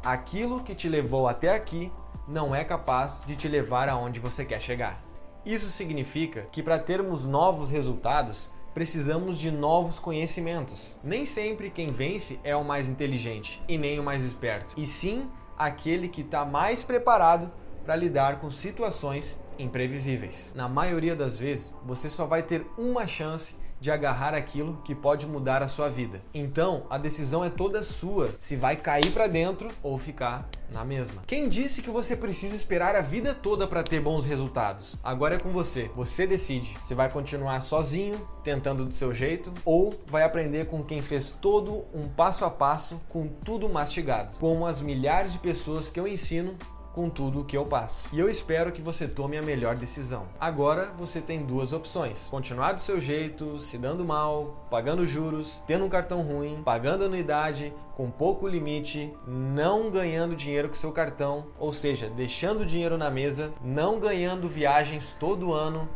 Aquilo 0.04 0.62
que 0.62 0.74
te 0.74 0.88
levou 0.88 1.26
até 1.26 1.54
aqui 1.54 1.90
não 2.26 2.54
é 2.54 2.64
capaz 2.64 3.22
de 3.26 3.36
te 3.36 3.48
levar 3.48 3.88
aonde 3.88 4.20
você 4.20 4.44
quer 4.44 4.60
chegar. 4.60 5.02
Isso 5.44 5.68
significa 5.68 6.48
que 6.50 6.62
para 6.62 6.78
termos 6.78 7.24
novos 7.24 7.70
resultados, 7.70 8.50
precisamos 8.74 9.38
de 9.38 9.50
novos 9.50 9.98
conhecimentos. 9.98 10.98
Nem 11.02 11.24
sempre 11.24 11.70
quem 11.70 11.92
vence 11.92 12.38
é 12.44 12.54
o 12.54 12.64
mais 12.64 12.88
inteligente 12.88 13.62
e 13.68 13.78
nem 13.78 13.98
o 13.98 14.02
mais 14.02 14.24
esperto, 14.24 14.74
e 14.76 14.86
sim 14.86 15.30
aquele 15.56 16.08
que 16.08 16.20
está 16.20 16.44
mais 16.44 16.82
preparado 16.82 17.50
para 17.84 17.96
lidar 17.96 18.40
com 18.40 18.50
situações 18.50 19.40
imprevisíveis. 19.58 20.52
Na 20.54 20.68
maioria 20.68 21.16
das 21.16 21.38
vezes, 21.38 21.74
você 21.84 22.10
só 22.10 22.26
vai 22.26 22.42
ter 22.42 22.66
uma 22.76 23.06
chance 23.06 23.54
de 23.80 23.90
agarrar 23.90 24.34
aquilo 24.34 24.80
que 24.84 24.94
pode 24.94 25.26
mudar 25.26 25.62
a 25.62 25.68
sua 25.68 25.88
vida. 25.88 26.22
Então, 26.32 26.86
a 26.90 26.98
decisão 26.98 27.44
é 27.44 27.50
toda 27.50 27.82
sua 27.82 28.30
se 28.38 28.56
vai 28.56 28.76
cair 28.76 29.10
para 29.12 29.26
dentro 29.26 29.70
ou 29.82 29.98
ficar 29.98 30.48
na 30.72 30.84
mesma. 30.84 31.22
Quem 31.26 31.48
disse 31.48 31.82
que 31.82 31.90
você 31.90 32.16
precisa 32.16 32.54
esperar 32.54 32.96
a 32.96 33.00
vida 33.00 33.34
toda 33.34 33.66
para 33.66 33.82
ter 33.82 34.00
bons 34.00 34.24
resultados? 34.24 34.96
Agora 35.02 35.36
é 35.36 35.38
com 35.38 35.50
você. 35.50 35.90
Você 35.94 36.26
decide. 36.26 36.76
Você 36.82 36.94
vai 36.94 37.08
continuar 37.08 37.60
sozinho, 37.60 38.26
tentando 38.42 38.84
do 38.84 38.94
seu 38.94 39.12
jeito, 39.12 39.52
ou 39.64 39.94
vai 40.08 40.22
aprender 40.22 40.66
com 40.66 40.82
quem 40.82 41.00
fez 41.00 41.32
todo 41.32 41.84
um 41.94 42.08
passo 42.08 42.44
a 42.44 42.50
passo, 42.50 43.00
com 43.08 43.28
tudo 43.28 43.68
mastigado, 43.68 44.36
como 44.38 44.66
as 44.66 44.80
milhares 44.80 45.32
de 45.32 45.38
pessoas 45.38 45.88
que 45.88 46.00
eu 46.00 46.08
ensino 46.08 46.56
com 46.96 47.10
tudo 47.10 47.40
o 47.40 47.44
que 47.44 47.54
eu 47.54 47.66
passo. 47.66 48.08
E 48.10 48.18
eu 48.18 48.26
espero 48.26 48.72
que 48.72 48.80
você 48.80 49.06
tome 49.06 49.36
a 49.36 49.42
melhor 49.42 49.76
decisão. 49.76 50.24
Agora 50.40 50.90
você 50.98 51.20
tem 51.20 51.44
duas 51.44 51.74
opções: 51.74 52.26
continuar 52.30 52.72
do 52.72 52.80
seu 52.80 52.98
jeito, 52.98 53.60
se 53.60 53.76
dando 53.76 54.02
mal, 54.02 54.66
pagando 54.70 55.04
juros, 55.04 55.60
tendo 55.66 55.84
um 55.84 55.90
cartão 55.90 56.22
ruim, 56.22 56.62
pagando 56.64 57.04
anuidade, 57.04 57.70
com 57.94 58.10
pouco 58.10 58.48
limite, 58.48 59.12
não 59.26 59.90
ganhando 59.90 60.34
dinheiro 60.34 60.70
com 60.70 60.74
seu 60.74 60.90
cartão, 60.90 61.46
ou 61.58 61.70
seja, 61.70 62.08
deixando 62.08 62.64
dinheiro 62.64 62.96
na 62.96 63.10
mesa, 63.10 63.52
não 63.62 64.00
ganhando 64.00 64.48
viagens 64.48 65.14
todo 65.20 65.52
ano 65.52 65.86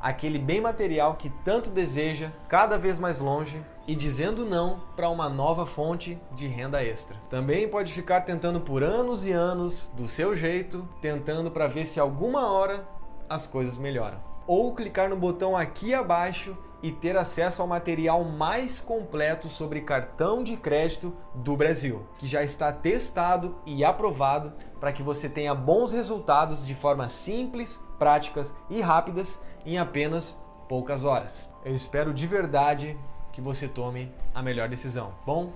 aquele 0.00 0.38
bem 0.38 0.60
material 0.60 1.14
que 1.14 1.30
tanto 1.30 1.70
deseja, 1.70 2.30
cada 2.48 2.78
vez 2.78 2.98
mais 2.98 3.20
longe 3.20 3.62
e 3.86 3.94
dizendo 3.94 4.44
não 4.44 4.80
para 4.96 5.08
uma 5.08 5.28
nova 5.28 5.64
fonte 5.64 6.18
de 6.32 6.46
renda 6.46 6.84
extra. 6.84 7.16
Também 7.30 7.68
pode 7.68 7.92
ficar 7.92 8.22
tentando 8.22 8.60
por 8.60 8.82
anos 8.82 9.24
e 9.24 9.32
anos, 9.32 9.90
do 9.96 10.08
seu 10.08 10.34
jeito, 10.34 10.86
tentando 11.00 11.50
para 11.50 11.68
ver 11.68 11.86
se 11.86 12.00
alguma 12.00 12.50
hora 12.50 12.86
as 13.28 13.46
coisas 13.46 13.78
melhoram. 13.78 14.18
Ou 14.46 14.74
clicar 14.74 15.08
no 15.08 15.16
botão 15.16 15.56
aqui 15.56 15.92
abaixo 15.94 16.56
e 16.82 16.92
ter 16.92 17.16
acesso 17.16 17.62
ao 17.62 17.68
material 17.68 18.22
mais 18.22 18.78
completo 18.78 19.48
sobre 19.48 19.80
cartão 19.80 20.44
de 20.44 20.56
crédito 20.56 21.12
do 21.34 21.56
Brasil, 21.56 22.06
que 22.18 22.26
já 22.26 22.42
está 22.44 22.72
testado 22.72 23.56
e 23.64 23.84
aprovado 23.84 24.52
para 24.78 24.92
que 24.92 25.02
você 25.02 25.28
tenha 25.28 25.54
bons 25.54 25.90
resultados 25.90 26.66
de 26.66 26.74
forma 26.74 27.08
simples, 27.08 27.80
práticas 27.98 28.54
e 28.68 28.80
rápidas 28.80 29.40
em 29.66 29.78
apenas 29.78 30.38
poucas 30.68 31.04
horas. 31.04 31.52
Eu 31.64 31.74
espero 31.74 32.14
de 32.14 32.26
verdade 32.26 32.96
que 33.32 33.40
você 33.40 33.68
tome 33.68 34.10
a 34.34 34.40
melhor 34.40 34.68
decisão. 34.68 35.12
Bom, 35.26 35.52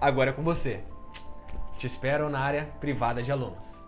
agora 0.00 0.30
é 0.30 0.32
com 0.32 0.42
você. 0.42 0.84
Te 1.78 1.86
espero 1.86 2.28
na 2.28 2.38
área 2.38 2.66
privada 2.78 3.22
de 3.22 3.32
alunos. 3.32 3.79